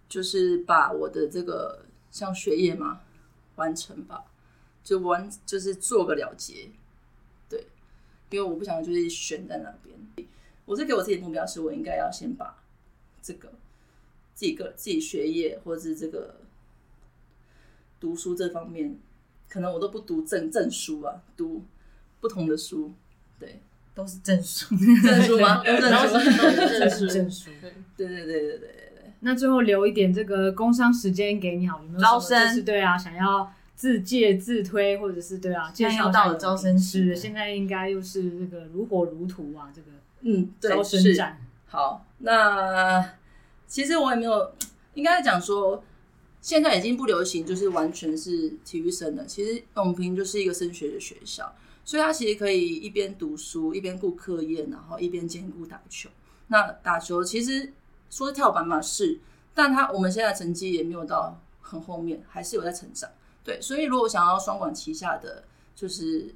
[0.08, 3.02] 就是把我的这个像学业嘛
[3.54, 4.24] 完成吧，
[4.82, 6.70] 就完就是做个了结，
[7.48, 7.68] 对，
[8.30, 10.28] 因为我不想就是悬在那边，
[10.64, 12.60] 我是给我自己的目标是我应该要先把
[13.22, 13.52] 这个
[14.34, 16.40] 自己个自己学业或者是这个
[18.00, 18.98] 读书这方面。
[19.48, 21.62] 可能我都不读正正书啊，读
[22.20, 22.92] 不同的书，
[23.38, 23.60] 对，
[23.94, 25.62] 都是证书，证书吗？
[25.64, 27.50] 证书，证书，证书，
[27.96, 29.12] 对对对对对对。
[29.20, 32.52] 那最后留一点这个工商时间给你好，有没有招生？
[32.52, 39.88] 是对啊，想要自介自推，或者是对啊，介绍到了招生是，现在应该又是这个如火如荼啊，这个
[40.22, 41.38] 嗯，招生展。
[41.66, 43.12] 好，那
[43.66, 44.52] 其实我也没有，
[44.94, 45.82] 应该讲说。
[46.40, 49.24] 现在已经不流行，就是完全是体育生了。
[49.24, 51.50] 其实永平就是一个升学的学校，
[51.84, 56.08] 所以他其实可以一边读书，一边顾课业，然后一边兼顾打球。
[56.48, 57.72] 那打球其实
[58.10, 59.18] 说是跳板嘛是，
[59.54, 63.10] 但他我们现在成绩也没有到很后面，还是有在成长。
[63.42, 66.34] 对，所以如果想要双管齐下的，就是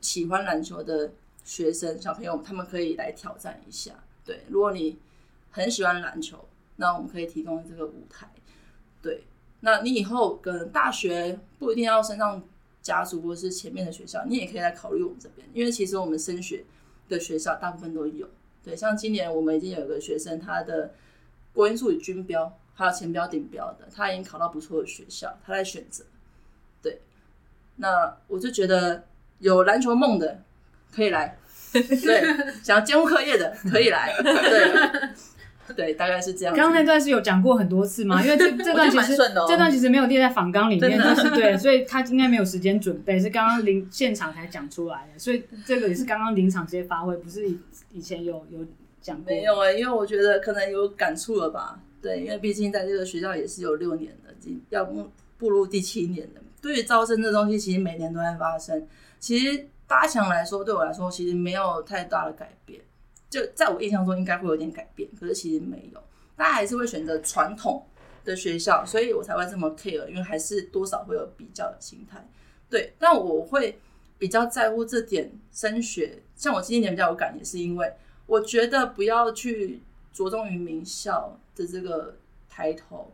[0.00, 1.12] 喜欢篮球的
[1.44, 3.92] 学生小朋友，他们可以来挑战一下。
[4.24, 4.98] 对，如果你
[5.50, 6.46] 很喜欢篮球，
[6.76, 8.28] 那我们可以提供这个舞台。
[9.00, 9.24] 对，
[9.60, 12.42] 那你以后跟大学不一定要升上
[12.86, 16.64] 家族或是前面的学校，你也可以来考虑我们这边，因为其实我们升学
[17.08, 18.28] 的学校大部分都有。
[18.62, 20.94] 对，像今年我们已经有一个学生，他的
[21.52, 26.04] 国英数与均标还有前标顶标的，他已经考到不错的学校，他在选择。
[26.80, 27.00] 对，
[27.74, 29.04] 那我就觉得
[29.40, 30.44] 有篮球梦的
[30.94, 31.36] 可以来，
[31.72, 35.10] 对，想要兼顾课业的可以来，对，
[35.74, 36.54] 对，大概是这样。
[36.54, 38.22] 刚刚那段是有讲过很多次吗？
[38.22, 47.58] 因为这 这段其实、哦、这段其实没有列在访纲里面，就是 对，所以他应该没有时间准备，是刚刚临现场才讲出来的，所以这个也是刚刚临场直接发挥，不是以
[47.92, 48.66] 以前有有
[49.00, 49.26] 讲过。
[49.26, 51.78] 没有哎、欸，因为我觉得可能有感触了吧？
[52.02, 54.34] 对，因为毕竟在这个学校也是有六年了，
[54.70, 56.40] 要步步入第七年的。
[56.62, 58.86] 对于招生这东西，其实每年都在发生。
[59.20, 62.80] 其实八强来说，对我来说，其实没有太大的改变。
[63.28, 66.02] 就在我印象中，应该会有点改变，可是其实没有。
[66.36, 67.84] 大家还是会选择传统
[68.24, 72.26] 的学校，所以我才会这么 care，因为还是多少会有比较的心态。
[72.68, 73.78] 对，但我会
[74.18, 76.22] 比较在乎这点升学。
[76.34, 77.92] 像我今年比较有感，也是因为
[78.26, 79.80] 我觉得不要去
[80.12, 82.16] 着重于名校的这个
[82.48, 83.10] 抬头。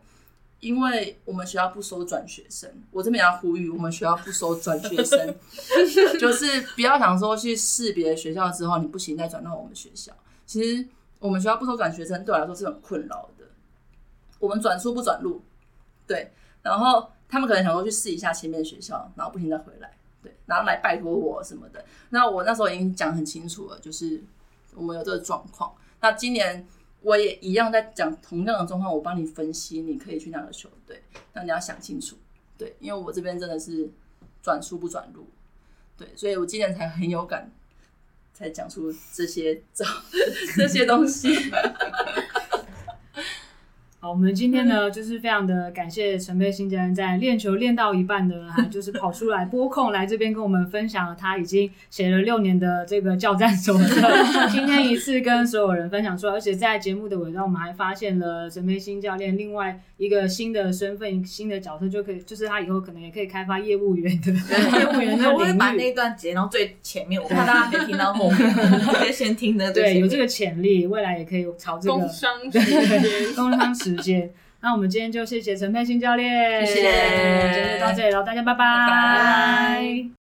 [0.62, 5.34] 因为我们学校不收转学生，我这边要呼吁，我们学校不收转学生，
[6.20, 10.12] 就是不要想说去试别的学校之后你不行再转到我们学校。
[10.46, 10.86] 其实
[11.18, 13.44] 我们学校不收转学生，对我来说是很困扰的。
[14.38, 15.42] 我们转出不转入，
[16.06, 16.30] 对，
[16.62, 19.90] 然后他们可能想说去试一下前面的学校，然后不行再回来，
[20.22, 21.84] 对，然后来拜托我什么的。
[22.10, 24.22] 那我那时候已经讲很清楚了，就是
[24.76, 25.74] 我们有这个状况。
[26.00, 26.64] 那今年。
[27.02, 32.16] 我也一样在讲同样的状况，我帮你分析，你可以去哪个球队，但你要想清楚，
[32.56, 33.90] 对，因为我这边真的是
[34.42, 35.28] 转出不转入，
[35.96, 37.50] 对，所以我今年才很有感，
[38.32, 39.84] 才讲出这些这
[40.56, 41.28] 这些东西。
[44.04, 54.10] 好，我们今天呢，就是非常的感谢陈佩欣教练在练球练到一半呢，还 就是跑出来拨控来这边跟我们分享了他已经写了六年的这个教战手册，
[54.50, 64.32] 今天一次跟所有人分享出来，而且在节目的尾端，我们还发现了陈佩欣教练另外一个新的身份、新的角色，就可以就是他以后可能也可以开发业务员的
[64.80, 65.32] 业务员的领域。
[65.32, 69.72] 我会把那一段截到最前面，我怕大家没听到后面，直接先听的。
[69.72, 74.30] 对，有这个潜力，未来也可以朝这个工商对工商时间。
[74.62, 76.82] 那我们今天就谢谢陈佩欣教练，谢谢，
[77.52, 78.58] 今天就到这里了，大家拜拜。
[78.58, 80.21] 拜拜。